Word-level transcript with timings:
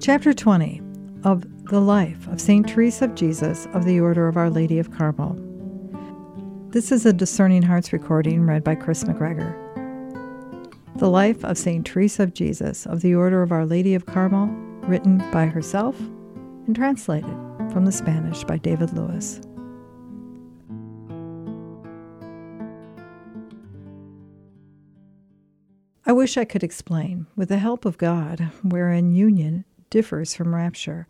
Chapter 0.00 0.32
20 0.32 0.80
of 1.24 1.44
The 1.66 1.78
Life 1.78 2.26
of 2.28 2.40
St. 2.40 2.66
Teresa 2.66 3.04
of 3.04 3.14
Jesus 3.14 3.68
of 3.74 3.84
the 3.84 4.00
Order 4.00 4.28
of 4.28 4.38
Our 4.38 4.48
Lady 4.48 4.78
of 4.78 4.90
Carmel. 4.90 5.36
This 6.70 6.90
is 6.90 7.04
a 7.04 7.12
Discerning 7.12 7.60
Hearts 7.60 7.92
recording 7.92 8.46
read 8.46 8.64
by 8.64 8.76
Chris 8.76 9.04
McGregor. 9.04 9.54
The 10.96 11.10
Life 11.10 11.44
of 11.44 11.58
St. 11.58 11.84
Teresa 11.84 12.22
of 12.22 12.32
Jesus 12.32 12.86
of 12.86 13.02
the 13.02 13.14
Order 13.14 13.42
of 13.42 13.52
Our 13.52 13.66
Lady 13.66 13.94
of 13.94 14.06
Carmel, 14.06 14.46
written 14.88 15.18
by 15.32 15.44
herself 15.44 16.00
and 16.00 16.74
translated 16.74 17.36
from 17.70 17.84
the 17.84 17.92
Spanish 17.92 18.42
by 18.44 18.56
David 18.56 18.94
Lewis. 18.94 19.42
I 26.06 26.12
wish 26.12 26.38
I 26.38 26.46
could 26.46 26.64
explain, 26.64 27.26
with 27.36 27.50
the 27.50 27.58
help 27.58 27.84
of 27.84 27.98
God, 27.98 28.50
wherein 28.62 29.12
union 29.12 29.66
differs 29.90 30.34
from 30.34 30.54
rapture, 30.54 31.06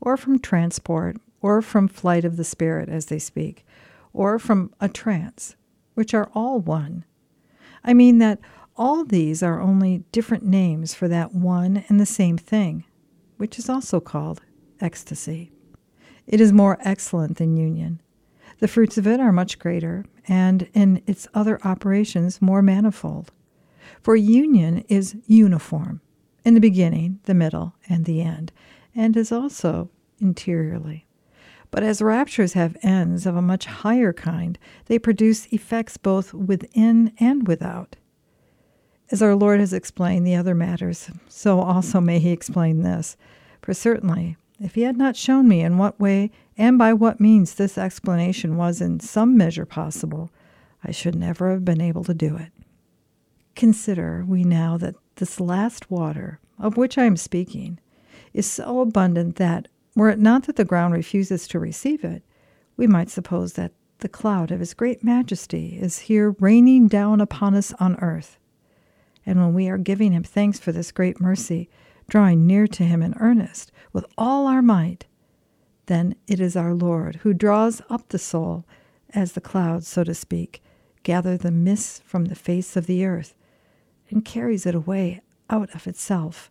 or 0.00 0.16
from 0.16 0.38
transport, 0.38 1.16
or 1.42 1.60
from 1.60 1.88
flight 1.88 2.24
of 2.24 2.36
the 2.36 2.44
spirit, 2.44 2.88
as 2.88 3.06
they 3.06 3.18
speak, 3.18 3.66
or 4.12 4.38
from 4.38 4.72
a 4.80 4.88
trance, 4.88 5.56
which 5.94 6.14
are 6.14 6.30
all 6.34 6.60
one. 6.60 7.04
I 7.84 7.94
mean 7.94 8.18
that 8.18 8.40
all 8.76 9.04
these 9.04 9.42
are 9.42 9.60
only 9.60 10.04
different 10.12 10.44
names 10.44 10.94
for 10.94 11.08
that 11.08 11.34
one 11.34 11.84
and 11.88 12.00
the 12.00 12.06
same 12.06 12.38
thing, 12.38 12.84
which 13.36 13.58
is 13.58 13.68
also 13.68 14.00
called 14.00 14.40
ecstasy. 14.80 15.52
It 16.26 16.40
is 16.40 16.52
more 16.52 16.78
excellent 16.80 17.38
than 17.38 17.56
union. 17.56 18.00
The 18.60 18.68
fruits 18.68 18.98
of 18.98 19.06
it 19.06 19.20
are 19.20 19.32
much 19.32 19.58
greater, 19.58 20.04
and 20.28 20.68
in 20.72 21.02
its 21.06 21.26
other 21.34 21.58
operations 21.64 22.40
more 22.40 22.62
manifold. 22.62 23.32
For 24.02 24.16
union 24.16 24.84
is 24.88 25.16
uniform 25.26 26.00
in 26.44 26.54
the 26.54 26.60
beginning, 26.60 27.20
the 27.24 27.34
middle, 27.34 27.74
and 27.88 28.04
the 28.04 28.22
end, 28.22 28.52
and 28.94 29.16
is 29.16 29.32
also 29.32 29.88
interiorly. 30.20 31.06
But 31.70 31.82
as 31.82 32.02
raptures 32.02 32.54
have 32.54 32.76
ends 32.82 33.26
of 33.26 33.36
a 33.36 33.42
much 33.42 33.66
higher 33.66 34.12
kind, 34.12 34.58
they 34.86 34.98
produce 34.98 35.46
effects 35.52 35.96
both 35.96 36.34
within 36.34 37.12
and 37.18 37.46
without. 37.46 37.96
As 39.10 39.22
our 39.22 39.34
Lord 39.34 39.60
has 39.60 39.72
explained 39.72 40.26
the 40.26 40.36
other 40.36 40.54
matters, 40.54 41.10
so 41.28 41.60
also 41.60 42.00
may 42.00 42.18
he 42.18 42.30
explain 42.30 42.82
this. 42.82 43.16
For 43.62 43.74
certainly, 43.74 44.36
if 44.60 44.74
he 44.74 44.82
had 44.82 44.96
not 44.96 45.16
shown 45.16 45.48
me 45.48 45.60
in 45.60 45.78
what 45.78 45.98
way 45.98 46.30
and 46.56 46.76
by 46.76 46.92
what 46.92 47.20
means 47.20 47.54
this 47.54 47.78
explanation 47.78 48.56
was 48.56 48.80
in 48.80 49.00
some 49.00 49.36
measure 49.36 49.66
possible, 49.66 50.30
I 50.84 50.92
should 50.92 51.14
never 51.14 51.50
have 51.50 51.64
been 51.64 51.80
able 51.80 52.04
to 52.04 52.14
do 52.14 52.36
it. 52.36 52.52
Consider 53.54 54.24
we 54.26 54.44
now 54.44 54.76
that 54.78 54.94
this 55.20 55.38
last 55.38 55.90
water, 55.90 56.40
of 56.58 56.76
which 56.76 56.98
I 56.98 57.04
am 57.04 57.16
speaking, 57.16 57.78
is 58.34 58.50
so 58.50 58.80
abundant 58.80 59.36
that, 59.36 59.68
were 59.94 60.10
it 60.10 60.18
not 60.18 60.44
that 60.44 60.56
the 60.56 60.64
ground 60.64 60.94
refuses 60.94 61.46
to 61.48 61.60
receive 61.60 62.02
it, 62.02 62.24
we 62.76 62.86
might 62.86 63.10
suppose 63.10 63.52
that 63.52 63.72
the 63.98 64.08
cloud 64.08 64.50
of 64.50 64.60
His 64.60 64.74
great 64.74 65.04
majesty 65.04 65.78
is 65.80 66.00
here 66.00 66.34
raining 66.40 66.88
down 66.88 67.20
upon 67.20 67.54
us 67.54 67.72
on 67.74 67.96
earth. 68.00 68.38
And 69.24 69.38
when 69.38 69.54
we 69.54 69.68
are 69.68 69.78
giving 69.78 70.12
Him 70.12 70.24
thanks 70.24 70.58
for 70.58 70.72
this 70.72 70.90
great 70.90 71.20
mercy, 71.20 71.68
drawing 72.08 72.46
near 72.46 72.66
to 72.66 72.84
Him 72.84 73.02
in 73.02 73.14
earnest, 73.20 73.70
with 73.92 74.06
all 74.18 74.46
our 74.46 74.62
might, 74.62 75.06
then 75.86 76.14
it 76.26 76.40
is 76.40 76.56
our 76.56 76.74
Lord 76.74 77.16
who 77.16 77.34
draws 77.34 77.82
up 77.90 78.08
the 78.08 78.18
soul, 78.18 78.64
as 79.12 79.32
the 79.32 79.40
clouds, 79.40 79.88
so 79.88 80.04
to 80.04 80.14
speak, 80.14 80.62
gather 81.02 81.36
the 81.36 81.50
mists 81.50 82.00
from 82.04 82.26
the 82.26 82.34
face 82.34 82.76
of 82.76 82.86
the 82.86 83.04
earth, 83.04 83.34
and 84.10 84.24
carries 84.24 84.66
it 84.66 84.74
away 84.74 85.20
out 85.48 85.74
of 85.74 85.86
itself. 85.86 86.50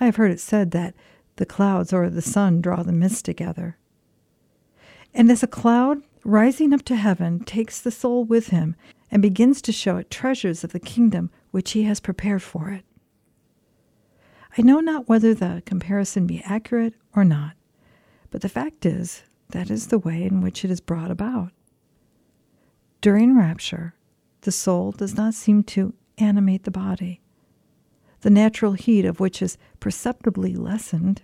I 0.00 0.04
have 0.06 0.16
heard 0.16 0.30
it 0.30 0.40
said 0.40 0.70
that 0.72 0.94
the 1.36 1.46
clouds 1.46 1.92
or 1.92 2.08
the 2.08 2.22
sun 2.22 2.60
draw 2.60 2.82
the 2.82 2.92
mist 2.92 3.24
together. 3.24 3.78
And 5.14 5.30
as 5.30 5.42
a 5.42 5.48
cloud 5.48 6.02
rising 6.24 6.72
up 6.72 6.82
to 6.82 6.96
heaven 6.96 7.40
takes 7.44 7.80
the 7.80 7.90
soul 7.90 8.24
with 8.24 8.48
him 8.48 8.76
and 9.10 9.22
begins 9.22 9.62
to 9.62 9.72
show 9.72 9.96
it 9.96 10.10
treasures 10.10 10.62
of 10.62 10.72
the 10.72 10.80
kingdom 10.80 11.30
which 11.50 11.72
he 11.72 11.84
has 11.84 12.00
prepared 12.00 12.42
for 12.42 12.70
it. 12.70 12.84
I 14.56 14.62
know 14.62 14.80
not 14.80 15.08
whether 15.08 15.34
the 15.34 15.62
comparison 15.64 16.26
be 16.26 16.42
accurate 16.44 16.94
or 17.14 17.24
not, 17.24 17.52
but 18.30 18.42
the 18.42 18.48
fact 18.48 18.84
is 18.84 19.22
that 19.50 19.70
is 19.70 19.86
the 19.86 19.98
way 19.98 20.22
in 20.24 20.40
which 20.40 20.64
it 20.64 20.70
is 20.70 20.80
brought 20.80 21.10
about. 21.10 21.52
During 23.00 23.38
rapture, 23.38 23.94
the 24.42 24.52
soul 24.52 24.92
does 24.92 25.16
not 25.16 25.34
seem 25.34 25.62
to 25.64 25.94
animate 26.18 26.64
the 26.64 26.70
body, 26.70 27.20
the 28.20 28.30
natural 28.30 28.72
heat 28.72 29.04
of 29.04 29.20
which 29.20 29.40
is 29.40 29.58
perceptibly 29.80 30.54
lessened. 30.54 31.22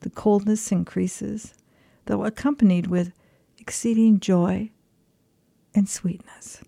The 0.00 0.10
coldness 0.10 0.70
increases, 0.72 1.54
though 2.06 2.24
accompanied 2.24 2.86
with 2.86 3.12
exceeding 3.58 4.20
joy 4.20 4.70
and 5.74 5.88
sweetness. 5.88 6.62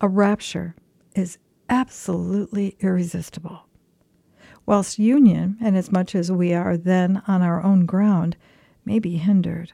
A 0.00 0.08
rapture 0.08 0.74
is 1.14 1.38
absolutely 1.68 2.76
irresistible. 2.80 3.66
Whilst 4.66 4.98
union, 4.98 5.56
inasmuch 5.60 6.14
as 6.14 6.32
we 6.32 6.54
are 6.54 6.76
then 6.76 7.22
on 7.26 7.42
our 7.42 7.62
own 7.62 7.86
ground, 7.86 8.36
may 8.84 8.98
be 8.98 9.16
hindered, 9.16 9.72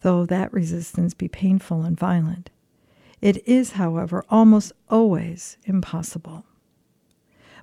though 0.00 0.26
that 0.26 0.52
resistance 0.52 1.14
be 1.14 1.28
painful 1.28 1.82
and 1.82 1.98
violent. 1.98 2.50
It 3.22 3.46
is, 3.46 3.72
however, 3.72 4.24
almost 4.28 4.72
always 4.90 5.56
impossible. 5.64 6.44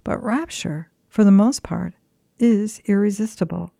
But 0.05 0.23
rapture, 0.23 0.89
for 1.09 1.25
the 1.25 1.31
most 1.31 1.63
part, 1.63 1.93
is 2.39 2.81
irresistible. 2.85 3.73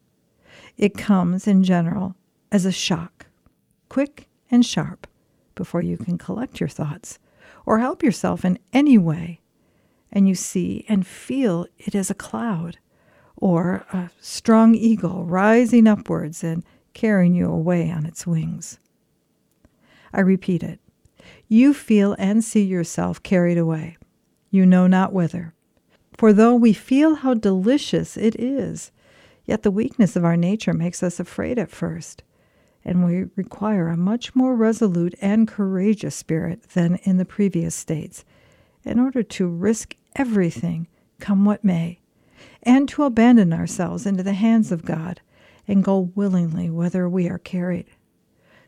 It 0.78 0.98
comes, 0.98 1.48
in 1.48 1.64
general, 1.64 2.16
as 2.52 2.66
a 2.66 2.72
shock, 2.72 3.28
quick 3.88 4.28
and 4.52 4.66
sharp, 4.66 5.08
before 5.56 5.82
you 5.82 5.98
can 5.98 6.18
collect 6.18 6.60
your 6.60 6.68
thoughts 6.68 7.18
or 7.66 7.80
help 7.80 8.04
yourself 8.04 8.44
in 8.44 8.60
any 8.74 8.98
way, 8.98 9.40
and 10.12 10.28
you 10.28 10.36
see 10.36 10.86
and 10.90 11.08
feel 11.08 11.66
it 11.78 11.96
as 11.96 12.10
a 12.10 12.16
cloud 12.16 12.78
or 13.38 13.86
a 13.94 14.10
strong 14.20 14.76
eagle 14.76 15.24
rising 15.24 15.88
upwards 15.88 16.44
and 16.44 16.66
carrying 16.94 17.34
you 17.34 17.50
away 17.50 17.90
on 17.90 18.06
its 18.06 18.28
wings. 18.28 18.80
I 20.12 20.20
repeat 20.20 20.62
it 20.62 20.82
you 21.52 21.74
feel 21.74 22.16
and 22.20 22.44
see 22.44 22.64
yourself 22.64 23.24
carried 23.24 23.58
away, 23.58 23.98
you 24.52 24.68
know 24.68 24.86
not 24.86 25.12
whither. 25.12 25.56
For 26.16 26.32
though 26.32 26.54
we 26.54 26.74
feel 26.74 27.16
how 27.16 27.34
delicious 27.34 28.16
it 28.16 28.40
is, 28.40 28.92
yet 29.46 29.64
the 29.64 29.72
weakness 29.72 30.16
of 30.16 30.24
our 30.24 30.38
nature 30.38 30.74
makes 30.74 31.02
us 31.02 31.20
afraid 31.20 31.58
at 31.58 31.72
first, 31.72 32.22
and 32.86 33.04
we 33.04 33.26
require 33.36 33.88
a 33.88 33.98
much 33.98 34.36
more 34.36 34.56
resolute 34.56 35.16
and 35.22 35.48
courageous 35.48 36.16
spirit 36.16 36.70
than 36.70 36.98
in 36.98 37.18
the 37.18 37.26
previous 37.26 37.74
states, 37.74 38.24
in 38.84 39.00
order 39.00 39.24
to 39.24 39.48
risk 39.48 39.96
everything, 40.16 40.88
come 41.20 41.46
what 41.46 41.64
may, 41.64 42.00
and 42.62 42.88
to 42.90 43.04
abandon 43.04 43.54
ourselves 43.54 44.06
into 44.06 44.22
the 44.22 44.34
hands 44.34 44.72
of 44.72 44.86
God 44.86 45.20
and 45.68 45.84
go 45.84 46.12
willingly 46.14 46.70
whither 46.70 47.10
we 47.10 47.28
are 47.28 47.40
carried, 47.40 47.88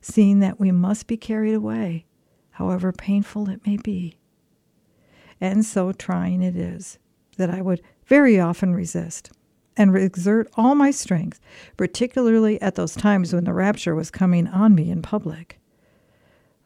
seeing 0.01 0.39
that 0.39 0.59
we 0.59 0.71
must 0.71 1.05
be 1.05 1.15
carried 1.15 1.53
away 1.53 2.05
however 2.51 2.91
painful 2.91 3.49
it 3.49 3.65
may 3.65 3.77
be. 3.77 4.17
And 5.39 5.65
so 5.65 5.91
trying 5.91 6.41
it 6.41 6.55
is 6.55 6.99
that 7.37 7.49
I 7.49 7.61
would 7.61 7.81
very 8.05 8.39
often 8.39 8.73
resist 8.73 9.31
and 9.77 9.95
exert 9.95 10.49
all 10.55 10.75
my 10.75 10.91
strength, 10.91 11.39
particularly 11.77 12.61
at 12.61 12.75
those 12.75 12.95
times 12.95 13.33
when 13.33 13.45
the 13.45 13.53
rapture 13.53 13.95
was 13.95 14.11
coming 14.11 14.47
on 14.47 14.75
me 14.75 14.91
in 14.91 15.01
public. 15.01 15.59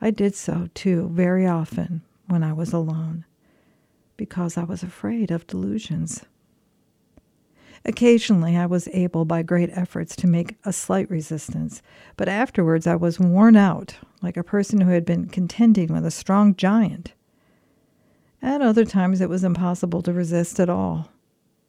I 0.02 0.12
did 0.12 0.36
so, 0.36 0.68
too, 0.74 1.10
very 1.14 1.48
often 1.48 2.02
when 2.28 2.44
I 2.44 2.52
was 2.52 2.74
alone, 2.74 3.26
because 4.18 4.58
I 4.58 4.64
was 4.64 4.84
afraid 4.84 5.32
of 5.32 5.48
delusions. 5.48 6.26
Occasionally, 7.88 8.58
I 8.58 8.66
was 8.66 8.90
able 8.94 9.26
by 9.26 9.44
great 9.44 9.70
efforts 9.74 10.16
to 10.16 10.28
make 10.28 10.58
a 10.66 10.74
slight 10.74 11.08
resistance, 11.10 11.84
but 12.18 12.28
afterwards 12.28 12.88
I 12.88 12.96
was 12.96 13.20
worn 13.20 13.56
out, 13.56 13.96
like 14.24 14.38
a 14.38 14.44
person 14.44 14.82
who 14.82 14.90
had 14.90 15.06
been 15.06 15.28
contending 15.28 15.94
with 15.94 16.04
a 16.04 16.12
strong 16.12 16.56
giant. 16.56 17.14
At 18.42 18.62
other 18.62 18.86
times, 18.86 19.22
it 19.22 19.30
was 19.30 19.44
impossible 19.44 20.02
to 20.02 20.14
resist 20.14 20.60
at 20.60 20.70
all. 20.70 21.12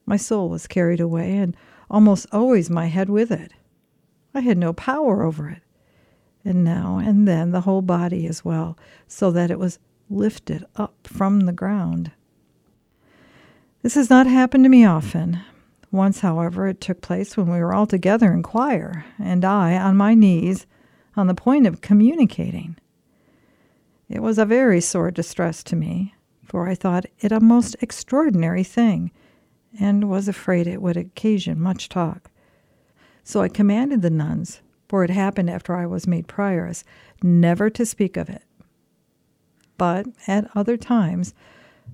My 0.07 0.17
soul 0.17 0.49
was 0.49 0.67
carried 0.67 1.01
away, 1.01 1.37
and 1.37 1.55
almost 1.91 2.27
always 2.33 2.71
my 2.71 2.87
head 2.87 3.11
with 3.11 3.31
it. 3.31 3.53
I 4.35 4.41
had 4.41 4.57
no 4.57 4.73
power 4.73 5.23
over 5.23 5.51
it. 5.51 5.63
And 6.45 6.65
now 6.65 6.99
and 6.99 7.29
then 7.29 7.51
the 7.51 7.63
whole 7.63 7.83
body 7.83 8.27
as 8.27 8.43
well, 8.43 8.79
so 9.07 9.31
that 9.33 9.51
it 9.51 9.59
was 9.59 9.79
lifted 10.09 10.65
up 10.77 10.95
from 11.07 11.41
the 11.41 11.53
ground. 11.53 12.13
This 13.83 13.95
has 13.95 14.09
not 14.09 14.27
happened 14.27 14.65
to 14.65 14.71
me 14.71 14.85
often, 14.85 15.41
once, 15.97 16.21
however, 16.21 16.69
it 16.69 16.81
took 16.81 17.01
place 17.01 17.37
when 17.37 17.51
we 17.51 17.59
were 17.59 17.75
all 17.75 17.87
together 17.87 18.33
in 18.33 18.43
choir, 18.43 19.05
and 19.19 19.45
I 19.45 19.77
on 19.77 19.97
my 19.97 20.15
knees, 20.15 20.67
on 21.17 21.27
the 21.27 21.35
point 21.35 21.67
of 21.67 21.81
communicating. 21.81 22.77
It 24.09 24.23
was 24.23 24.39
a 24.39 24.45
very 24.45 24.81
sore 24.81 25.11
distress 25.11 25.65
to 25.65 25.77
me, 25.77 26.15
for 26.45 26.69
I 26.69 26.75
thought 26.75 27.07
it 27.19 27.33
a 27.33 27.41
most 27.41 27.75
extraordinary 27.81 28.63
thing, 28.63 29.11
and 29.81 30.09
was 30.09 30.29
afraid 30.29 30.67
it 30.67 30.83
would 30.83 30.97
occasion 30.97 31.61
much 31.61 31.89
talk. 31.89 32.31
So 33.25 33.41
I 33.41 33.49
commanded 33.49 34.03
the 34.03 34.11
nuns, 34.11 34.61
for 34.89 35.03
it 35.03 35.11
happened 35.11 35.51
after 35.51 35.75
I 35.75 35.87
was 35.87 36.07
made 36.07 36.29
prioress, 36.29 36.85
never 37.23 37.69
to 37.71 37.85
speak 37.85 38.17
of 38.17 38.29
it. 38.29 38.43
But 39.77 40.07
at 40.29 40.49
other 40.55 40.77
times, 40.77 41.35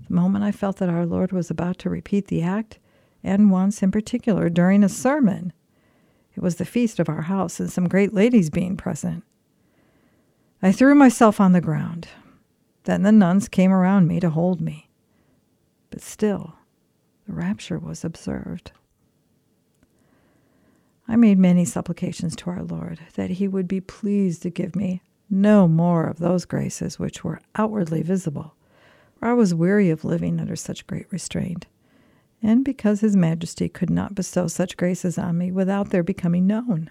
the 0.08 0.14
moment 0.14 0.44
I 0.44 0.52
felt 0.52 0.76
that 0.76 0.90
our 0.90 1.06
Lord 1.06 1.32
was 1.32 1.50
about 1.50 1.78
to 1.78 1.90
repeat 1.90 2.26
the 2.26 2.42
act, 2.42 2.78
and 3.22 3.50
once 3.50 3.82
in 3.82 3.90
particular 3.90 4.48
during 4.48 4.82
a 4.82 4.88
sermon, 4.88 5.52
it 6.34 6.42
was 6.42 6.56
the 6.56 6.64
feast 6.64 6.98
of 6.98 7.08
our 7.08 7.22
house 7.22 7.60
and 7.60 7.70
some 7.70 7.88
great 7.88 8.14
ladies 8.14 8.50
being 8.50 8.76
present. 8.76 9.24
I 10.62 10.72
threw 10.72 10.94
myself 10.94 11.40
on 11.40 11.52
the 11.52 11.60
ground. 11.60 12.08
Then 12.84 13.02
the 13.02 13.12
nuns 13.12 13.48
came 13.48 13.72
around 13.72 14.08
me 14.08 14.20
to 14.20 14.30
hold 14.30 14.60
me. 14.60 14.88
But 15.90 16.00
still, 16.00 16.54
the 17.26 17.34
rapture 17.34 17.78
was 17.78 18.04
observed. 18.04 18.72
I 21.06 21.16
made 21.16 21.38
many 21.38 21.64
supplications 21.64 22.34
to 22.36 22.50
our 22.50 22.62
Lord 22.62 23.00
that 23.14 23.30
He 23.30 23.46
would 23.46 23.68
be 23.68 23.80
pleased 23.80 24.42
to 24.42 24.50
give 24.50 24.74
me 24.74 25.02
no 25.28 25.66
more 25.68 26.04
of 26.04 26.18
those 26.18 26.44
graces 26.44 26.98
which 26.98 27.24
were 27.24 27.40
outwardly 27.56 28.02
visible, 28.02 28.54
for 29.18 29.28
I 29.28 29.34
was 29.34 29.54
weary 29.54 29.90
of 29.90 30.04
living 30.04 30.40
under 30.40 30.56
such 30.56 30.86
great 30.86 31.10
restraint, 31.10 31.66
and 32.42 32.64
because 32.64 33.00
His 33.00 33.14
Majesty 33.14 33.68
could 33.68 33.90
not 33.90 34.14
bestow 34.14 34.48
such 34.48 34.76
graces 34.76 35.16
on 35.16 35.38
me 35.38 35.52
without 35.52 35.90
their 35.90 36.02
becoming 36.02 36.46
known. 36.46 36.90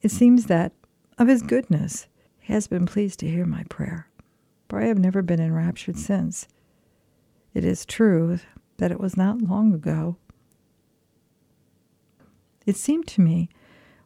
It 0.00 0.10
seems 0.10 0.46
that, 0.46 0.72
of 1.18 1.28
His 1.28 1.42
goodness, 1.42 2.08
He 2.40 2.52
has 2.52 2.66
been 2.66 2.86
pleased 2.86 3.20
to 3.20 3.30
hear 3.30 3.46
my 3.46 3.64
prayer, 3.64 4.08
for 4.68 4.80
I 4.80 4.86
have 4.86 4.98
never 4.98 5.22
been 5.22 5.40
enraptured 5.40 5.96
since. 5.96 6.48
It 7.54 7.64
is 7.64 7.86
true 7.86 8.40
that 8.78 8.90
it 8.90 8.98
was 8.98 9.16
not 9.16 9.42
long 9.42 9.72
ago. 9.72 10.16
It 12.66 12.76
seemed 12.76 13.06
to 13.08 13.20
me, 13.20 13.48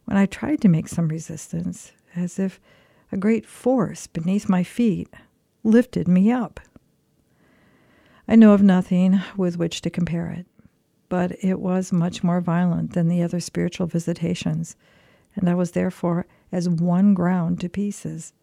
when 0.05 0.17
I 0.17 0.25
tried 0.25 0.61
to 0.61 0.69
make 0.69 0.87
some 0.87 1.07
resistance, 1.07 1.91
as 2.15 2.39
if 2.39 2.59
a 3.11 3.17
great 3.17 3.45
force 3.45 4.07
beneath 4.07 4.49
my 4.49 4.63
feet 4.63 5.09
lifted 5.63 6.07
me 6.07 6.31
up. 6.31 6.59
I 8.29 8.35
know 8.35 8.51
of 8.51 8.61
nothing 8.61 9.21
with 9.37 9.57
which 9.57 9.79
to 9.81 9.89
compare 9.89 10.29
it, 10.31 10.45
but 11.07 11.31
it 11.41 11.61
was 11.61 11.93
much 11.93 12.25
more 12.25 12.41
violent 12.41 12.91
than 12.91 13.07
the 13.07 13.23
other 13.23 13.39
spiritual 13.39 13.87
visitations, 13.87 14.75
and 15.35 15.49
I 15.49 15.55
was 15.55 15.71
therefore 15.71 16.25
as 16.51 16.67
one 16.67 17.13
ground 17.13 17.61
to 17.61 17.69
pieces. 17.69 18.33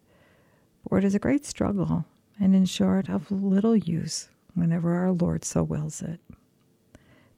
For 0.89 0.97
it 0.97 1.03
is 1.03 1.13
a 1.13 1.19
great 1.19 1.45
struggle, 1.45 2.05
and 2.39 2.55
in 2.55 2.65
short, 2.65 3.09
of 3.09 3.29
little 3.29 3.75
use 3.75 4.29
whenever 4.55 4.95
our 4.95 5.11
Lord 5.11 5.45
so 5.45 5.61
wills 5.61 6.01
it. 6.01 6.19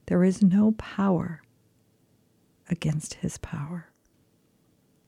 There 0.06 0.24
is 0.24 0.42
no 0.42 0.72
power 0.78 1.42
against 2.70 3.16
his 3.16 3.38
power. 3.40 3.88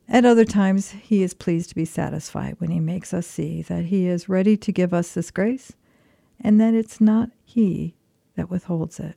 At 0.10 0.26
other 0.26 0.46
times, 0.46 0.92
he 0.92 1.24
is 1.24 1.34
pleased 1.34 1.70
to 1.70 1.76
be 1.76 1.86
satisfied 1.86 2.56
when 2.58 2.72
he 2.72 2.82
makes 2.82 3.14
us 3.14 3.28
see 3.28 3.62
that 3.64 3.86
he 3.86 4.08
is 4.08 4.28
ready 4.28 4.58
to 4.58 4.72
give 4.74 4.94
us 4.94 5.14
this 5.14 5.32
grace 5.32 5.72
and 6.42 6.60
that 6.60 6.74
it's 6.74 7.02
not 7.02 7.30
he 7.44 7.96
that 8.36 8.50
withholds 8.50 9.00
it. 9.00 9.16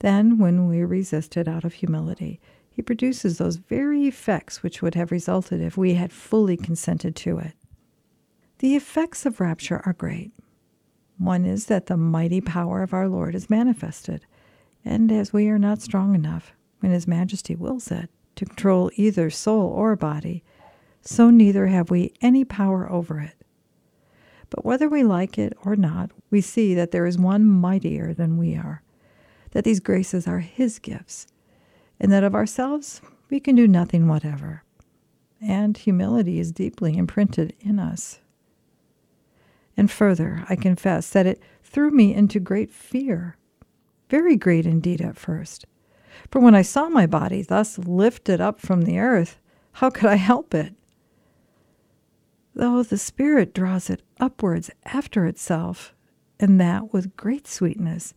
Then, 0.00 0.38
when 0.38 0.68
we 0.68 0.84
resist 0.84 1.36
it 1.36 1.48
out 1.48 1.64
of 1.64 1.74
humility, 1.74 2.40
he 2.68 2.82
produces 2.82 3.38
those 3.38 3.56
very 3.56 4.06
effects 4.06 4.62
which 4.62 4.82
would 4.82 4.94
have 4.94 5.10
resulted 5.10 5.62
if 5.62 5.78
we 5.78 5.94
had 5.94 6.12
fully 6.12 6.56
consented 6.56 7.16
to 7.16 7.38
it. 7.38 7.54
The 8.58 8.76
effects 8.76 9.24
of 9.24 9.40
rapture 9.40 9.80
are 9.86 9.94
great. 9.94 10.32
One 11.18 11.46
is 11.46 11.66
that 11.66 11.86
the 11.86 11.96
mighty 11.96 12.42
power 12.42 12.82
of 12.82 12.92
our 12.92 13.08
Lord 13.08 13.34
is 13.34 13.48
manifested, 13.48 14.26
and 14.84 15.10
as 15.10 15.32
we 15.32 15.48
are 15.48 15.58
not 15.58 15.80
strong 15.80 16.14
enough, 16.14 16.52
when 16.80 16.92
His 16.92 17.08
Majesty 17.08 17.54
wills 17.56 17.90
it, 17.90 18.10
to 18.36 18.44
control 18.44 18.90
either 18.96 19.30
soul 19.30 19.70
or 19.70 19.96
body, 19.96 20.44
so 21.00 21.30
neither 21.30 21.68
have 21.68 21.90
we 21.90 22.12
any 22.20 22.44
power 22.44 22.90
over 22.90 23.20
it. 23.20 23.35
But 24.50 24.64
whether 24.64 24.88
we 24.88 25.02
like 25.02 25.38
it 25.38 25.52
or 25.64 25.76
not, 25.76 26.10
we 26.30 26.40
see 26.40 26.74
that 26.74 26.90
there 26.90 27.06
is 27.06 27.18
one 27.18 27.46
mightier 27.46 28.14
than 28.14 28.38
we 28.38 28.54
are, 28.54 28.82
that 29.50 29.64
these 29.64 29.80
graces 29.80 30.26
are 30.26 30.40
His 30.40 30.78
gifts, 30.78 31.26
and 31.98 32.12
that 32.12 32.24
of 32.24 32.34
ourselves 32.34 33.00
we 33.28 33.40
can 33.40 33.54
do 33.54 33.66
nothing 33.66 34.08
whatever. 34.08 34.62
And 35.40 35.76
humility 35.76 36.38
is 36.38 36.52
deeply 36.52 36.96
imprinted 36.96 37.54
in 37.60 37.78
us. 37.78 38.20
And 39.76 39.90
further, 39.90 40.44
I 40.48 40.56
confess 40.56 41.10
that 41.10 41.26
it 41.26 41.42
threw 41.62 41.90
me 41.90 42.14
into 42.14 42.40
great 42.40 42.70
fear 42.70 43.36
very 44.08 44.36
great 44.36 44.66
indeed 44.66 45.00
at 45.00 45.16
first. 45.16 45.66
For 46.30 46.40
when 46.40 46.54
I 46.54 46.62
saw 46.62 46.88
my 46.88 47.06
body 47.06 47.42
thus 47.42 47.78
lifted 47.78 48.40
up 48.40 48.60
from 48.60 48.82
the 48.82 48.98
earth, 48.98 49.38
how 49.72 49.90
could 49.90 50.06
I 50.06 50.16
help 50.16 50.54
it? 50.54 50.74
Though 52.56 52.82
the 52.82 52.96
Spirit 52.96 53.52
draws 53.52 53.90
it 53.90 54.00
upwards 54.18 54.70
after 54.86 55.26
itself, 55.26 55.94
and 56.40 56.58
that 56.58 56.90
with 56.90 57.14
great 57.14 57.46
sweetness, 57.46 58.14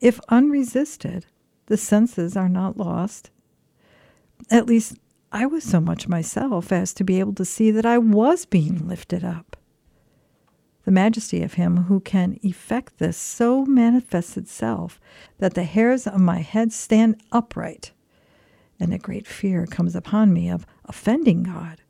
if 0.00 0.18
unresisted, 0.28 1.26
the 1.66 1.76
senses 1.76 2.36
are 2.36 2.48
not 2.48 2.76
lost. 2.76 3.30
At 4.50 4.66
least 4.66 4.98
I 5.30 5.46
was 5.46 5.62
so 5.62 5.80
much 5.80 6.08
myself 6.08 6.72
as 6.72 6.92
to 6.94 7.04
be 7.04 7.20
able 7.20 7.34
to 7.34 7.44
see 7.44 7.70
that 7.70 7.86
I 7.86 7.98
was 7.98 8.46
being 8.46 8.88
lifted 8.88 9.22
up. 9.22 9.56
The 10.84 10.90
majesty 10.90 11.44
of 11.44 11.54
him 11.54 11.84
who 11.84 12.00
can 12.00 12.40
effect 12.42 12.98
this 12.98 13.16
so 13.16 13.64
manifests 13.64 14.36
itself 14.36 15.00
that 15.38 15.54
the 15.54 15.62
hairs 15.62 16.04
of 16.08 16.20
my 16.20 16.40
head 16.40 16.72
stand 16.72 17.22
upright, 17.30 17.92
and 18.80 18.92
a 18.92 18.98
great 18.98 19.28
fear 19.28 19.66
comes 19.66 19.94
upon 19.94 20.32
me 20.32 20.50
of 20.50 20.66
offending 20.84 21.44
God, 21.44 21.80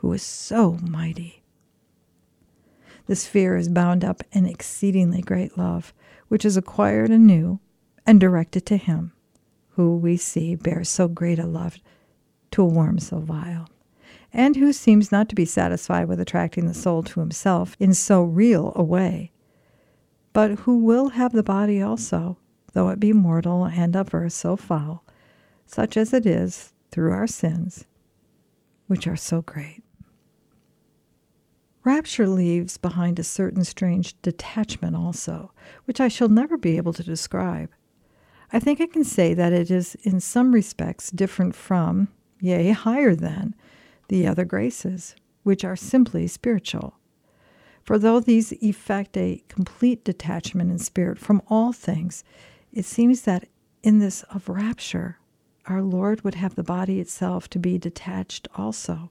who 0.00 0.12
is 0.12 0.22
so 0.22 0.78
mighty. 0.82 1.42
This 3.06 3.26
fear 3.26 3.56
is 3.56 3.68
bound 3.68 4.04
up 4.04 4.22
in 4.32 4.46
exceedingly 4.46 5.22
great 5.22 5.56
love, 5.56 5.94
which 6.28 6.44
is 6.44 6.56
acquired 6.56 7.10
anew 7.10 7.60
and 8.06 8.20
directed 8.20 8.66
to 8.66 8.76
him, 8.76 9.12
who 9.70 9.96
we 9.96 10.16
see 10.16 10.54
bears 10.54 10.88
so 10.88 11.08
great 11.08 11.38
a 11.38 11.46
love 11.46 11.78
to 12.50 12.62
a 12.62 12.66
worm 12.66 12.98
so 12.98 13.18
vile 13.18 13.68
and 14.32 14.56
who 14.56 14.72
seems 14.72 15.10
not 15.10 15.28
to 15.28 15.34
be 15.34 15.44
satisfied 15.44 16.06
with 16.06 16.20
attracting 16.20 16.66
the 16.66 16.74
soul 16.74 17.02
to 17.02 17.20
himself 17.20 17.76
in 17.80 17.92
so 17.92 18.22
real 18.22 18.72
a 18.76 18.82
way, 18.82 19.32
but 20.32 20.60
who 20.60 20.78
will 20.78 21.10
have 21.10 21.32
the 21.32 21.42
body 21.42 21.82
also, 21.82 22.38
though 22.72 22.88
it 22.88 23.00
be 23.00 23.12
mortal 23.12 23.64
and 23.64 23.96
of 23.96 24.14
earth 24.14 24.32
so 24.32 24.56
foul, 24.56 25.04
such 25.66 25.96
as 25.96 26.12
it 26.12 26.26
is 26.26 26.72
through 26.90 27.12
our 27.12 27.26
sins, 27.26 27.86
which 28.86 29.06
are 29.06 29.16
so 29.16 29.42
great. 29.42 29.82
Rapture 31.82 32.28
leaves 32.28 32.76
behind 32.76 33.18
a 33.18 33.24
certain 33.24 33.64
strange 33.64 34.20
detachment 34.20 34.94
also, 34.94 35.52
which 35.86 36.00
I 36.00 36.08
shall 36.08 36.28
never 36.28 36.58
be 36.58 36.76
able 36.76 36.92
to 36.92 37.02
describe. 37.02 37.70
I 38.52 38.58
think 38.58 38.80
I 38.80 38.86
can 38.86 39.04
say 39.04 39.32
that 39.34 39.52
it 39.52 39.70
is 39.70 39.94
in 40.02 40.20
some 40.20 40.52
respects 40.52 41.10
different 41.10 41.54
from, 41.54 42.08
yea, 42.40 42.72
higher 42.72 43.14
than, 43.14 43.54
the 44.08 44.26
other 44.26 44.44
graces, 44.44 45.14
which 45.42 45.64
are 45.64 45.76
simply 45.76 46.26
spiritual. 46.26 46.94
For 47.82 47.98
though 47.98 48.20
these 48.20 48.52
effect 48.62 49.16
a 49.16 49.42
complete 49.48 50.04
detachment 50.04 50.70
in 50.70 50.78
spirit 50.78 51.18
from 51.18 51.40
all 51.48 51.72
things, 51.72 52.24
it 52.72 52.84
seems 52.84 53.22
that 53.22 53.48
in 53.82 54.00
this 54.00 54.22
of 54.24 54.48
rapture, 54.48 55.18
our 55.66 55.80
Lord 55.80 56.22
would 56.22 56.34
have 56.34 56.56
the 56.56 56.62
body 56.62 57.00
itself 57.00 57.48
to 57.50 57.58
be 57.58 57.78
detached 57.78 58.48
also. 58.54 59.10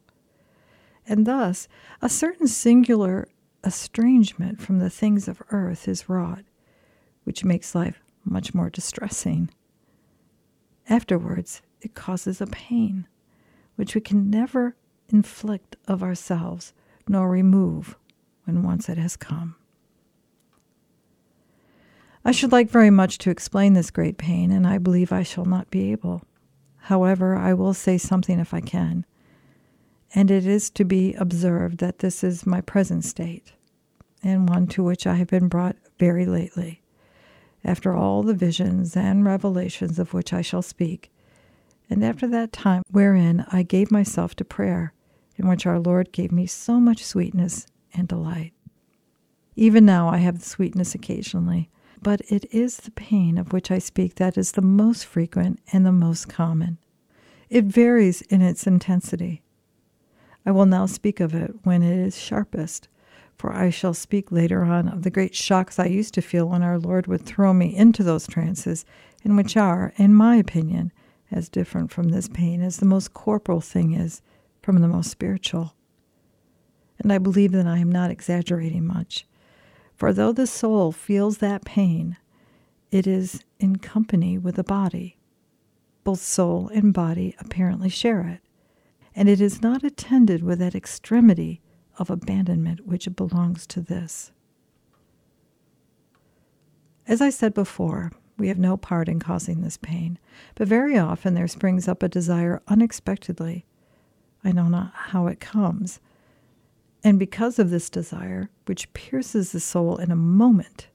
And 1.10 1.26
thus, 1.26 1.68
a 2.04 2.08
certain 2.08 2.48
singular 2.48 3.28
estrangement 3.66 4.62
from 4.62 4.78
the 4.78 4.92
things 4.92 5.28
of 5.28 5.42
earth 5.50 5.88
is 5.88 6.08
wrought, 6.08 6.46
which 7.24 7.44
makes 7.44 7.74
life 7.74 8.00
much 8.24 8.54
more 8.54 8.70
distressing. 8.70 9.50
Afterwards, 10.88 11.64
it 11.82 11.96
causes 11.96 12.40
a 12.40 12.48
pain, 12.48 13.08
which 13.76 13.96
we 13.96 14.02
can 14.02 14.30
never 14.30 14.76
inflict 15.10 15.76
of 15.88 16.04
ourselves, 16.04 16.74
nor 17.08 17.28
remove 17.28 17.98
when 18.44 18.62
once 18.62 18.88
it 18.88 19.00
has 19.00 19.16
come. 19.16 19.56
I 22.24 22.32
should 22.32 22.52
like 22.52 22.70
very 22.70 22.92
much 22.92 23.18
to 23.20 23.32
explain 23.32 23.74
this 23.74 23.90
great 23.90 24.20
pain, 24.20 24.52
and 24.52 24.68
I 24.68 24.78
believe 24.78 25.12
I 25.12 25.24
shall 25.24 25.46
not 25.46 25.72
be 25.72 25.92
able. 25.92 26.22
However, 26.78 27.36
I 27.36 27.56
will 27.56 27.74
say 27.74 27.98
something 27.98 28.40
if 28.40 28.54
I 28.54 28.62
can. 28.62 29.06
And 30.16 30.32
it 30.32 30.46
is 30.46 30.70
to 30.72 30.84
be 30.84 31.14
observed 31.14 31.78
that 31.80 32.00
this 32.00 32.24
is 32.24 32.46
my 32.46 32.62
present 32.62 33.06
state, 33.06 33.54
and 34.24 34.50
one 34.50 34.68
to 34.68 34.84
which 34.84 35.06
I 35.06 35.16
have 35.16 35.28
been 35.28 35.48
brought 35.48 35.76
very 36.00 36.26
lately, 36.26 36.82
after 37.64 37.94
all 37.94 38.24
the 38.24 38.34
visions 38.34 38.98
and 38.98 39.24
revelations 39.24 40.00
of 40.00 40.14
which 40.14 40.34
I 40.34 40.42
shall 40.42 40.64
speak, 40.64 41.12
and 41.90 42.04
after 42.04 42.28
that 42.28 42.52
time 42.52 42.84
wherein 42.92 43.46
I 43.52 43.64
gave 43.64 43.92
myself 43.92 44.36
to 44.36 44.46
prayer 44.46 44.94
in 45.38 45.48
which 45.48 45.66
our 45.66 45.80
Lord 45.80 46.12
gave 46.12 46.32
me 46.32 46.46
so 46.46 46.80
much 46.80 47.04
sweetness 47.04 47.68
and 47.94 48.08
delight. 48.08 48.54
Even 49.56 49.86
now 49.86 50.10
I 50.10 50.18
have 50.18 50.40
the 50.40 50.46
sweetness 50.46 50.96
occasionally, 50.96 51.70
but 52.02 52.22
it 52.30 52.46
is 52.54 52.78
the 52.78 52.92
pain 52.92 53.38
of 53.38 53.52
which 53.54 53.72
I 53.72 53.80
speak 53.80 54.16
that 54.16 54.38
is 54.38 54.54
the 54.54 54.62
most 54.62 55.06
frequent 55.06 55.60
and 55.72 55.86
the 55.86 55.92
most 55.92 56.30
common. 56.30 56.78
It 57.50 57.66
varies 57.66 58.22
in 58.24 58.42
its 58.42 58.66
intensity. 58.66 59.44
I 60.46 60.52
will 60.52 60.66
now 60.66 60.86
speak 60.86 61.20
of 61.20 61.34
it 61.36 61.54
when 61.64 61.84
it 61.84 61.98
is 61.98 62.18
sharpest, 62.18 62.88
for 63.38 63.54
I 63.54 63.70
shall 63.70 63.94
speak 63.94 64.32
later 64.32 64.64
on 64.64 64.88
of 64.88 65.04
the 65.04 65.10
great 65.10 65.36
shocks 65.36 65.80
I 65.80 65.86
used 65.86 66.14
to 66.16 66.22
feel 66.22 66.48
when 66.48 66.64
our 66.64 66.78
Lord 66.78 67.08
would 67.08 67.26
throw 67.26 67.54
me 67.54 67.76
into 67.76 68.04
those 68.04 68.28
trances, 68.28 68.86
and 69.24 69.38
which 69.38 69.56
are, 69.56 69.94
in 69.98 70.14
my 70.14 70.36
opinion, 70.36 70.92
as 71.32 71.50
different 71.50 71.92
from 71.92 72.10
this 72.10 72.28
pain 72.28 72.62
as 72.62 72.78
the 72.78 72.86
most 72.86 73.14
corporal 73.14 73.62
thing 73.62 73.94
is 73.94 74.22
from 74.62 74.82
the 74.82 74.88
most 74.88 75.12
spiritual. 75.12 75.74
And 77.00 77.14
I 77.14 77.18
believe 77.18 77.52
that 77.54 77.68
I 77.68 77.78
am 77.78 77.92
not 77.92 78.12
exaggerating 78.12 78.86
much. 78.86 79.26
For 79.96 80.12
though 80.14 80.32
the 80.32 80.48
soul 80.48 80.92
feels 80.92 81.38
that 81.38 81.66
pain, 81.66 82.18
it 82.92 83.06
is 83.06 83.44
in 83.60 83.78
company 83.78 84.38
with 84.38 84.56
the 84.56 84.64
body. 84.64 85.18
Both 86.04 86.22
soul 86.22 86.70
and 86.74 86.94
body 86.94 87.36
apparently 87.40 87.90
share 87.90 88.22
it, 88.28 88.42
and 89.20 89.28
it 89.28 89.42
is 89.42 89.62
not 89.62 89.84
attended 89.84 90.42
with 90.42 90.60
that 90.60 90.74
extremity 90.74 91.60
of 91.98 92.10
abandonment 92.10 92.88
which 92.88 93.14
belongs 93.18 93.68
to 93.68 93.82
this. 93.82 94.32
As 97.06 97.20
I 97.20 97.30
said 97.30 97.54
before, 97.54 98.14
we 98.38 98.48
have 98.48 98.58
no 98.58 98.78
part 98.78 99.10
in 99.10 99.20
causing 99.20 99.60
this 99.60 99.76
pain, 99.76 100.18
but 100.56 100.70
very 100.70 100.98
often 100.98 101.34
there 101.34 101.50
springs 101.50 101.86
up 101.86 102.02
a 102.02 102.08
desire 102.08 102.62
unexpectedly. 102.70 103.66
I 104.42 104.54
know 104.54 104.70
not 104.70 104.94
how 104.94 105.28
it 105.28 105.42
comes. 105.42 106.00
And 107.04 107.20
because 107.20 107.60
of 107.60 107.72
this 107.72 107.90
desire, 107.90 108.50
which 108.68 108.94
pierces 108.94 109.52
the 109.52 109.60
soul 109.60 109.98
in 109.98 110.12
a 110.12 110.16
moment, 110.16 110.88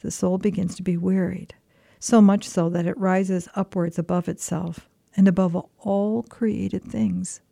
the 0.00 0.10
soul 0.10 0.38
begins 0.38 0.76
to 0.76 0.82
be 0.82 0.96
wearied, 0.96 1.54
so 1.98 2.22
much 2.22 2.48
so 2.48 2.70
that 2.70 2.86
it 2.86 2.96
rises 2.96 3.50
upwards 3.54 3.98
above 3.98 4.30
itself 4.30 4.88
and 5.14 5.28
above 5.28 5.54
all 5.80 6.22
created 6.22 6.82
things. 6.82 7.42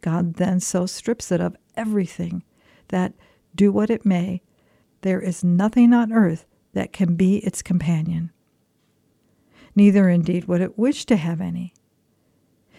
God 0.00 0.34
then 0.34 0.60
so 0.60 0.86
strips 0.86 1.30
it 1.32 1.40
of 1.40 1.56
everything 1.76 2.42
that, 2.88 3.14
do 3.54 3.72
what 3.72 3.90
it 3.90 4.04
may, 4.04 4.42
there 5.00 5.20
is 5.20 5.42
nothing 5.42 5.92
on 5.92 6.12
earth 6.12 6.44
that 6.74 6.92
can 6.92 7.16
be 7.16 7.38
its 7.38 7.62
companion. 7.62 8.30
Neither 9.74 10.08
indeed 10.08 10.46
would 10.46 10.60
it 10.60 10.78
wish 10.78 11.04
to 11.06 11.16
have 11.16 11.40
any. 11.40 11.72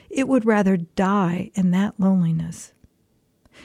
It 0.09 0.27
would 0.27 0.45
rather 0.45 0.77
die 0.77 1.51
in 1.53 1.71
that 1.71 1.99
loneliness. 1.99 2.73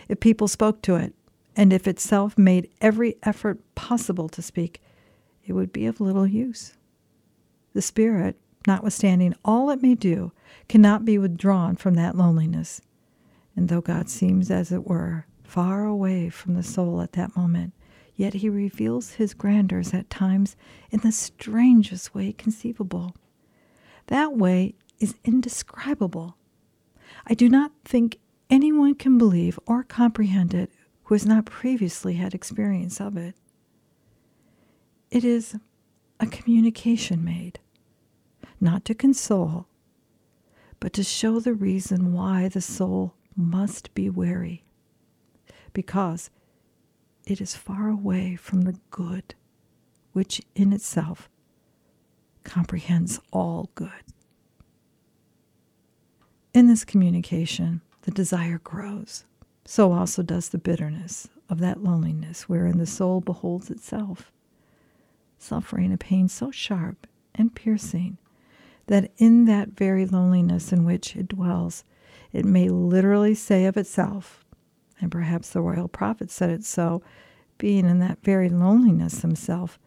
If 0.09 0.21
people 0.21 0.49
spoke 0.49 0.83
to 0.83 0.97
it, 0.97 1.15
and 1.55 1.73
if 1.73 1.87
itself 1.87 2.39
made 2.39 2.71
every 2.81 3.17
effort 3.23 3.61
possible 3.75 4.29
to 4.31 4.43
speak, 4.43 4.81
it 5.45 5.53
would 5.53 5.73
be 5.73 5.87
of 5.87 6.01
little 6.01 6.27
use. 6.27 6.75
The 7.75 7.83
spirit, 7.83 8.37
notwithstanding 8.67 9.35
all 9.45 9.71
it 9.71 9.83
may 9.83 9.95
do, 9.95 10.33
cannot 10.69 11.05
be 11.05 11.19
withdrawn 11.19 11.77
from 11.77 11.95
that 11.95 12.17
loneliness. 12.17 12.81
And 13.55 13.69
though 13.69 13.81
God 13.81 14.09
seems, 14.09 14.51
as 14.51 14.73
it 14.73 14.87
were, 14.87 15.27
far 15.45 15.85
away 15.85 16.31
from 16.31 16.55
the 16.55 16.63
soul 16.63 17.01
at 17.03 17.13
that 17.13 17.37
moment, 17.37 17.75
yet 18.15 18.35
he 18.35 18.49
reveals 18.49 19.13
his 19.13 19.35
grandeurs 19.35 19.93
at 19.93 20.11
times 20.11 20.57
in 20.91 21.01
the 21.01 21.13
strangest 21.13 22.15
way 22.15 22.33
conceivable. 22.33 23.15
That 24.07 24.37
way 24.37 24.75
is 24.99 25.15
indescribable. 25.25 26.37
I 27.27 27.35
do 27.35 27.49
not 27.49 27.73
think 27.85 28.19
anyone 28.49 28.95
can 28.95 29.19
believe 29.19 29.59
or 29.67 29.83
comprehend 29.83 30.55
it 30.55 30.71
who 31.05 31.15
has 31.15 31.27
not 31.27 31.45
previously 31.45 32.15
had 32.15 32.35
experience 32.35 33.01
of 33.01 33.17
it. 33.17 33.35
It 35.11 35.25
is 35.25 35.57
a 36.19 36.27
communication 36.27 37.23
made, 37.25 37.59
not 38.61 38.85
to 38.87 38.95
console, 38.95 39.67
but 40.81 40.93
to 40.95 41.03
show 41.05 41.39
the 41.39 41.53
reason 41.53 42.13
why 42.13 42.49
the 42.49 42.61
soul 42.61 43.15
must 43.37 43.95
be 43.95 44.11
wary 44.11 44.65
Because 45.73 46.31
it 47.25 47.41
is 47.41 47.55
far 47.55 47.89
away 47.89 48.37
from 48.37 48.63
the 48.63 48.77
good, 48.91 49.35
which 50.13 50.43
in 50.55 50.73
itself 50.73 51.29
comprehends 52.45 53.21
all 53.33 53.71
good. 53.75 53.91
In 56.53 56.67
this 56.67 56.85
communication, 56.85 57.81
the 58.03 58.11
desire 58.11 58.59
grows. 58.59 59.25
So 59.65 59.93
also 59.93 60.23
does 60.23 60.49
the 60.49 60.59
bitterness 60.59 61.29
of 61.49 61.61
that 61.61 61.83
loneliness 61.83 62.49
wherein 62.49 62.79
the 62.79 62.87
soul 62.87 63.21
beholds 63.21 63.71
itself, 63.71 64.33
suffering 65.39 65.93
a 65.93 65.97
pain 65.97 66.29
so 66.29 66.51
sharp 66.51 67.07
and 67.35 67.55
piercing 67.55 68.19
that 68.87 69.13
in 69.17 69.45
that 69.45 69.69
very 69.71 70.05
loneliness 70.05 70.73
in 70.73 70.85
which 70.85 71.15
it 71.15 71.29
dwells, 71.29 71.85
it 72.33 72.45
may 72.45 72.69
literally 72.69 73.35
say 73.35 73.67
of 73.67 73.77
itself, 73.77 74.45
and 75.01 75.11
perhaps 75.11 75.51
the 75.51 75.61
royal 75.61 75.89
prophet 75.89 76.31
said 76.31 76.51
it 76.51 76.65
so, 76.65 77.03
being 77.59 77.87
in 77.87 77.99
that 77.99 78.23
very 78.23 78.49
loneliness 78.49 79.23
himself, 79.23 79.79